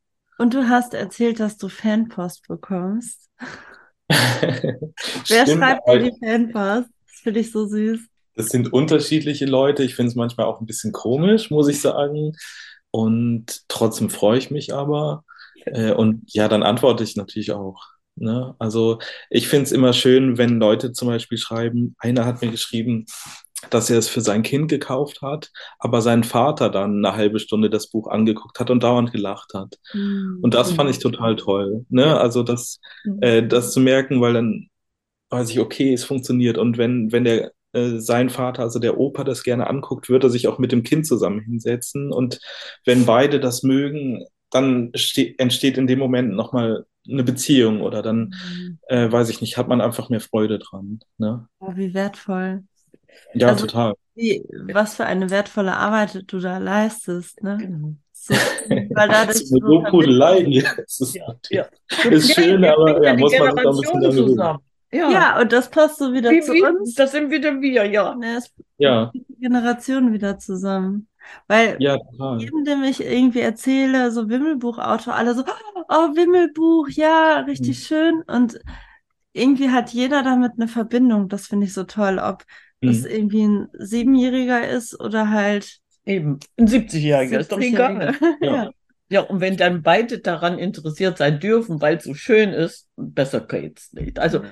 Und 0.44 0.52
du 0.52 0.68
hast 0.68 0.92
erzählt, 0.92 1.40
dass 1.40 1.56
du 1.56 1.70
Fanpost 1.70 2.48
bekommst. 2.48 3.30
Wer 4.10 4.82
Stimmt, 5.24 5.48
schreibt 5.48 5.88
dir 5.88 5.90
aber 5.90 5.98
die 6.00 6.12
Fanpost? 6.22 6.90
Das 7.06 7.20
finde 7.22 7.40
ich 7.40 7.50
so 7.50 7.64
süß. 7.64 7.98
das 8.34 8.48
sind 8.48 8.70
unterschiedliche 8.70 9.46
Leute. 9.46 9.84
Ich 9.84 9.94
finde 9.94 10.10
es 10.10 10.16
manchmal 10.16 10.44
auch 10.44 10.60
ein 10.60 10.66
bisschen 10.66 10.92
komisch, 10.92 11.50
muss 11.50 11.66
ich 11.68 11.80
sagen. 11.80 12.36
Und 12.90 13.62
trotzdem 13.68 14.10
freue 14.10 14.36
ich 14.36 14.50
mich 14.50 14.74
aber. 14.74 15.24
Äh, 15.64 15.92
und 15.92 16.24
ja, 16.26 16.46
dann 16.46 16.62
antworte 16.62 17.04
ich 17.04 17.16
natürlich 17.16 17.52
auch. 17.52 17.82
Ne? 18.16 18.54
Also 18.58 18.98
ich 19.30 19.48
finde 19.48 19.64
es 19.64 19.72
immer 19.72 19.94
schön, 19.94 20.36
wenn 20.36 20.60
Leute 20.60 20.92
zum 20.92 21.08
Beispiel 21.08 21.38
schreiben, 21.38 21.96
einer 21.98 22.26
hat 22.26 22.42
mir 22.42 22.50
geschrieben, 22.50 23.06
dass 23.70 23.88
er 23.90 23.98
es 23.98 24.08
für 24.08 24.20
sein 24.20 24.42
Kind 24.42 24.68
gekauft 24.68 25.22
hat, 25.22 25.50
aber 25.78 26.02
sein 26.02 26.24
Vater 26.24 26.70
dann 26.70 27.04
eine 27.04 27.16
halbe 27.16 27.38
Stunde 27.38 27.70
das 27.70 27.88
Buch 27.88 28.08
angeguckt 28.08 28.60
hat 28.60 28.70
und 28.70 28.82
dauernd 28.82 29.12
gelacht 29.12 29.54
hat. 29.54 29.78
Mhm. 29.92 30.38
Und 30.42 30.54
das 30.54 30.72
fand 30.72 30.90
ich 30.90 30.98
total 30.98 31.36
toll. 31.36 31.86
Ne? 31.88 32.18
Also 32.20 32.42
das, 32.42 32.80
äh, 33.20 33.42
das 33.46 33.72
zu 33.72 33.80
merken, 33.80 34.20
weil 34.20 34.34
dann 34.34 34.68
weiß 35.30 35.50
ich, 35.50 35.60
okay, 35.60 35.92
es 35.92 36.04
funktioniert. 36.04 36.58
Und 36.58 36.78
wenn, 36.78 37.10
wenn 37.12 37.24
der 37.24 37.52
äh, 37.72 37.98
sein 37.98 38.28
Vater, 38.30 38.62
also 38.62 38.78
der 38.78 38.98
Opa, 38.98 39.24
das 39.24 39.42
gerne 39.42 39.66
anguckt, 39.68 40.08
wird 40.08 40.24
er 40.24 40.30
sich 40.30 40.46
auch 40.46 40.58
mit 40.58 40.70
dem 40.72 40.82
Kind 40.82 41.06
zusammen 41.06 41.40
hinsetzen. 41.40 42.12
Und 42.12 42.40
wenn 42.84 43.06
beide 43.06 43.40
das 43.40 43.62
mögen, 43.62 44.24
dann 44.50 44.92
ste- 44.94 45.34
entsteht 45.38 45.78
in 45.78 45.86
dem 45.86 45.98
Moment 45.98 46.34
nochmal 46.34 46.86
eine 47.08 47.24
Beziehung 47.24 47.82
oder 47.82 48.02
dann, 48.02 48.34
Mhm. 48.56 48.78
äh, 48.88 49.10
weiß 49.10 49.28
ich 49.28 49.40
nicht, 49.40 49.56
hat 49.56 49.68
man 49.68 49.80
einfach 49.80 50.08
mehr 50.08 50.20
Freude 50.20 50.58
dran. 50.58 51.00
Ne? 51.18 51.48
Oh, 51.58 51.72
wie 51.74 51.92
wertvoll. 51.94 52.64
Ja, 53.34 53.48
Also- 53.48 53.66
total. 53.66 53.94
Wie, 54.16 54.44
was 54.72 54.94
für 54.94 55.04
eine 55.06 55.28
wertvolle 55.30 55.76
Arbeit 55.76 56.22
du 56.28 56.38
da 56.38 56.58
leistest, 56.58 57.42
ne? 57.42 57.56
Genau. 57.60 57.94
So, 58.12 58.32
weil 58.34 59.08
dadurch 59.08 59.48
So 59.48 59.56
eine 59.58 59.66
Lobhudelei. 59.66 60.38
Ja, 60.48 60.70
Das 60.76 61.00
ist, 61.00 61.18
ja. 61.50 61.66
ist 62.10 62.32
schön, 62.32 62.62
wir 62.62 62.72
aber 62.74 63.04
ja, 63.04 63.14
muss 63.16 63.32
man 63.36 63.50
sich 63.56 63.66
auch 63.66 63.74
ein 63.74 64.00
bisschen 64.00 64.00
gewöhnen. 64.00 64.28
zusammen. 64.28 64.58
Ja, 64.92 65.10
Ja, 65.10 65.40
und 65.40 65.52
das 65.52 65.68
passt 65.68 65.98
so 65.98 66.12
wieder 66.12 66.30
Wie, 66.30 66.40
zu 66.40 66.52
wie, 66.52 66.62
uns. 66.62 66.94
das 66.94 67.10
sind 67.10 67.32
wieder 67.32 67.60
wir, 67.60 67.84
ja. 67.86 68.14
Ne, 68.14 68.36
es 68.36 68.52
Ja, 68.78 69.10
die 69.12 69.24
Generationen 69.40 70.12
wieder 70.12 70.38
zusammen. 70.38 71.08
Weil 71.48 71.76
ja, 71.80 71.98
jedem, 72.38 72.64
dem 72.64 72.84
ich 72.84 73.02
irgendwie 73.02 73.40
erzähle, 73.40 74.12
so 74.12 74.28
Wimmelbuchautor, 74.28 75.12
alle 75.14 75.34
so, 75.34 75.42
oh, 75.88 76.14
Wimmelbuch, 76.14 76.88
ja, 76.90 77.40
richtig 77.40 77.78
Mhm. 77.78 77.82
schön. 77.82 78.22
Und 78.28 78.60
irgendwie 79.34 79.70
hat 79.70 79.90
jeder 79.92 80.24
damit 80.24 80.54
eine 80.56 80.68
Verbindung. 80.68 81.28
Das 81.28 81.48
finde 81.48 81.66
ich 81.66 81.74
so 81.74 81.84
toll, 81.84 82.20
ob 82.20 82.44
das 82.84 83.04
Mhm. 83.04 83.06
irgendwie 83.06 83.44
ein 83.46 83.68
Siebenjähriger 83.74 84.68
ist 84.68 85.00
oder 85.00 85.30
halt 85.30 85.80
Eben. 86.06 86.38
Ein 86.58 86.66
70-Jähriger 86.68 87.38
ist 87.40 87.52
doch 87.52 87.60
70-Jähriger. 87.60 88.14
egal. 88.14 88.18
Ja. 88.40 88.70
Ja, 89.10 89.20
und 89.20 89.40
wenn 89.40 89.56
dann 89.56 89.82
beide 89.82 90.18
daran 90.20 90.58
interessiert 90.58 91.18
sein 91.18 91.38
dürfen, 91.38 91.80
weil 91.80 91.98
es 91.98 92.04
so 92.04 92.14
schön 92.14 92.50
ist, 92.52 92.88
besser 92.96 93.40
geht's 93.42 93.92
nicht. 93.92 94.18
Also 94.18 94.42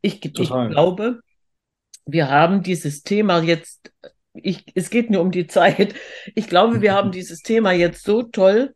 ich, 0.00 0.24
ich 0.24 0.32
glaube, 0.68 1.20
wir 2.06 2.30
haben 2.30 2.62
dieses 2.62 3.02
Thema 3.04 3.42
jetzt, 3.42 3.92
ich, 4.34 4.64
es 4.76 4.90
geht 4.90 5.10
nur 5.10 5.22
um 5.22 5.32
die 5.32 5.48
Zeit. 5.48 5.96
Ich 6.36 6.48
glaube, 6.48 6.82
wir 6.82 6.94
haben 6.94 7.12
dieses 7.12 7.42
Thema 7.42 7.72
jetzt 7.72 8.04
so 8.04 8.22
toll 8.24 8.75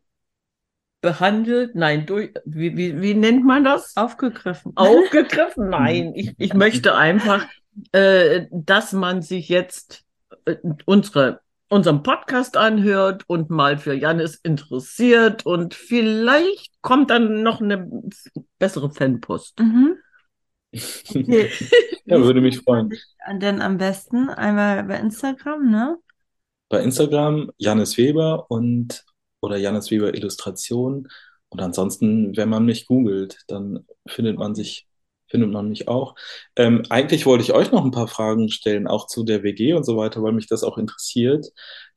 behandelt. 1.01 1.75
Nein, 1.75 2.05
durch, 2.05 2.31
wie, 2.45 2.77
wie, 2.77 3.01
wie 3.01 3.13
nennt 3.13 3.43
man 3.45 3.63
das? 3.63 3.97
Aufgegriffen. 3.97 4.73
Aufgegriffen? 4.75 5.69
Nein, 5.69 6.13
ich, 6.15 6.33
ich 6.37 6.53
möchte 6.53 6.95
einfach, 6.95 7.47
äh, 7.91 8.45
dass 8.51 8.93
man 8.93 9.21
sich 9.21 9.49
jetzt 9.49 10.03
äh, 10.45 10.55
unsere, 10.85 11.41
unseren 11.69 12.03
Podcast 12.03 12.57
anhört 12.57 13.23
und 13.27 13.49
mal 13.49 13.77
für 13.77 13.93
Janis 13.93 14.35
interessiert 14.35 15.45
und 15.45 15.73
vielleicht 15.73 16.71
kommt 16.81 17.09
dann 17.09 17.43
noch 17.43 17.61
eine 17.61 17.89
bessere 18.59 18.91
Fanpost. 18.91 19.59
Mhm. 19.59 19.95
Okay. 21.09 21.49
Ja, 22.05 22.19
würde 22.19 22.41
mich 22.41 22.59
freuen. 22.59 22.91
Denn 23.35 23.61
am 23.61 23.77
besten 23.77 24.29
einmal 24.29 24.83
bei 24.83 24.97
Instagram, 24.97 25.69
ne? 25.69 25.97
bei 26.71 26.81
Instagram 26.81 27.51
Janis 27.57 27.97
Weber 27.97 28.49
und 28.49 29.03
oder 29.41 29.57
Janis 29.57 29.91
Weber 29.91 30.13
Illustration. 30.15 31.07
Und 31.49 31.61
ansonsten, 31.61 32.35
wenn 32.37 32.49
man 32.49 32.65
mich 32.65 32.87
googelt, 32.87 33.43
dann 33.47 33.85
findet 34.07 34.37
man 34.37 34.55
sich 34.55 34.87
findet 35.31 35.51
man 35.51 35.69
mich 35.69 35.87
auch. 35.87 36.15
Ähm, 36.55 36.83
eigentlich 36.89 37.25
wollte 37.25 37.43
ich 37.43 37.53
euch 37.53 37.71
noch 37.71 37.83
ein 37.83 37.91
paar 37.91 38.07
Fragen 38.07 38.49
stellen, 38.49 38.87
auch 38.87 39.07
zu 39.07 39.23
der 39.23 39.41
WG 39.41 39.73
und 39.73 39.85
so 39.85 39.97
weiter, 39.97 40.21
weil 40.21 40.33
mich 40.33 40.47
das 40.47 40.63
auch 40.63 40.77
interessiert. 40.77 41.47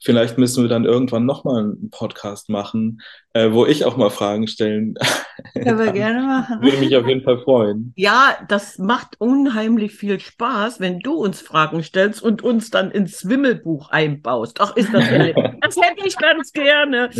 Vielleicht 0.02 0.38
müssen 0.38 0.64
wir 0.64 0.68
dann 0.68 0.84
irgendwann 0.84 1.26
nochmal 1.26 1.64
einen 1.64 1.90
Podcast 1.90 2.48
machen, 2.48 3.00
äh, 3.32 3.52
wo 3.52 3.66
ich 3.66 3.84
auch 3.84 3.96
mal 3.96 4.10
Fragen 4.10 4.46
stellen 4.46 4.94
Können 5.54 5.78
wir 5.78 5.92
gerne 5.92 6.22
machen. 6.22 6.62
Würde 6.62 6.78
mich 6.78 6.96
auf 6.96 7.06
jeden 7.06 7.22
Fall 7.22 7.38
freuen. 7.42 7.92
Ja, 7.96 8.38
das 8.48 8.78
macht 8.78 9.20
unheimlich 9.20 9.92
viel 9.92 10.20
Spaß, 10.20 10.80
wenn 10.80 11.00
du 11.00 11.14
uns 11.14 11.40
Fragen 11.40 11.82
stellst 11.82 12.22
und 12.22 12.42
uns 12.42 12.70
dann 12.70 12.90
ins 12.90 13.28
Wimmelbuch 13.28 13.90
einbaust. 13.90 14.60
Ach, 14.60 14.76
ist 14.76 14.92
das 14.92 15.08
ehrlich? 15.08 15.36
Das 15.60 15.76
hätte 15.76 16.06
ich 16.06 16.16
ganz 16.16 16.52
gerne. 16.52 17.10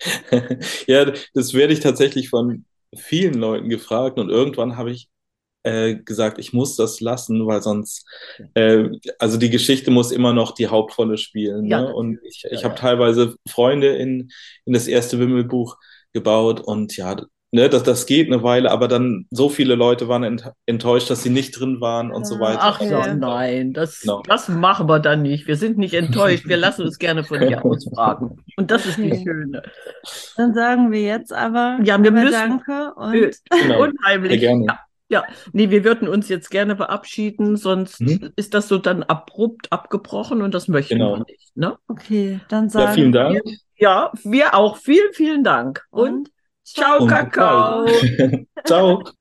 ja, 0.86 1.12
das 1.34 1.54
werde 1.54 1.72
ich 1.72 1.80
tatsächlich 1.80 2.30
von 2.30 2.64
vielen 2.96 3.34
Leuten 3.34 3.68
gefragt 3.68 4.18
und 4.18 4.30
irgendwann 4.30 4.76
habe 4.76 4.90
ich 4.90 5.08
äh, 5.64 5.96
gesagt, 5.96 6.38
ich 6.38 6.52
muss 6.52 6.76
das 6.76 7.00
lassen, 7.00 7.46
weil 7.46 7.62
sonst, 7.62 8.06
äh, 8.54 8.88
also 9.18 9.36
die 9.38 9.50
Geschichte 9.50 9.90
muss 9.90 10.12
immer 10.12 10.32
noch 10.32 10.52
die 10.52 10.68
Hauptrolle 10.68 11.18
spielen. 11.18 11.66
Ja, 11.66 11.82
ne? 11.82 11.94
Und 11.94 12.18
ich, 12.24 12.44
ich 12.50 12.60
Ja, 12.60 12.64
habe 12.64 12.74
ja. 12.74 12.80
teilweise 12.80 13.34
Freunde 13.48 13.88
in, 13.96 14.30
in 14.64 14.72
das 14.72 14.86
erste 14.86 15.18
Wimmelbuch 15.18 15.76
gebaut 16.12 16.60
und 16.60 16.96
ja, 16.96 17.16
ne, 17.50 17.68
das, 17.68 17.82
das 17.82 18.06
geht 18.06 18.28
eine 18.32 18.42
Weile, 18.42 18.70
aber 18.70 18.88
dann 18.88 19.26
so 19.30 19.48
viele 19.48 19.74
Leute 19.74 20.06
waren 20.08 20.22
ent 20.22 20.50
enttäuscht, 20.66 21.10
dass 21.10 21.22
sie 21.22 21.30
nicht 21.30 21.58
drin 21.58 21.80
waren 21.80 22.12
und 22.12 22.24
so 22.26 22.36
Ja. 22.36 22.40
weiter. 22.40 22.60
Ach 22.62 22.80
ja, 22.80 23.14
nein, 23.14 23.72
das, 23.72 24.00
Genau. 24.02 24.22
das 24.26 24.48
machen 24.48 24.88
wir 24.88 25.00
dann 25.00 25.22
nicht. 25.22 25.46
Wir 25.46 25.56
sind 25.56 25.76
nicht 25.76 25.94
enttäuscht. 25.94 26.46
Wir 26.46 26.56
lassen 26.56 26.82
uns 26.82 26.98
gerne 26.98 27.24
von 27.24 27.40
dir 27.40 27.62
ausfragen. 27.64 28.42
Und 28.56 28.70
das 28.70 28.86
ist 28.86 28.96
die. 28.98 29.10
Schöne. 29.24 29.62
Dann 30.36 30.54
sagen 30.54 30.92
wir 30.92 31.02
jetzt 31.02 31.32
aber 31.32 31.78
Ja, 31.82 32.02
wir 32.02 32.10
müssen- 32.12 32.32
Danke 32.32 32.94
und 32.94 33.12
Genau. 33.50 33.82
Unheimlich. 33.82 34.30
Sehr 34.30 34.38
gerne. 34.40 34.64
Ja, 34.66 34.80
ja. 35.08 35.24
Nee, 35.52 35.70
wir 35.70 35.84
würden 35.84 36.08
uns 36.08 36.28
jetzt 36.28 36.50
gerne 36.50 36.76
verabschieden, 36.76 37.56
sonst 37.56 38.00
Mhm. 38.00 38.32
ist 38.36 38.54
das 38.54 38.68
so 38.68 38.78
dann 38.78 39.02
abrupt 39.02 39.72
abgebrochen 39.72 40.42
und 40.42 40.52
das 40.54 40.68
möchten 40.68 40.98
Genau. 40.98 41.16
wir 41.16 41.24
nicht. 41.26 41.56
Ne? 41.56 41.78
okay, 41.88 42.40
dann 42.48 42.64
Ja, 42.64 42.70
sagen 42.70 42.94
vielen 42.94 43.12
Dank. 43.12 43.40
Ja, 43.76 44.12
wir 44.24 44.54
auch. 44.54 44.76
Vielen, 44.76 45.12
vielen 45.12 45.44
Dank. 45.44 45.86
Und 45.90 46.10
und 46.10 46.30
ciao, 46.64 46.98
Und 47.02 47.08
Kakao. 47.08 47.86
Ciao. 48.64 49.02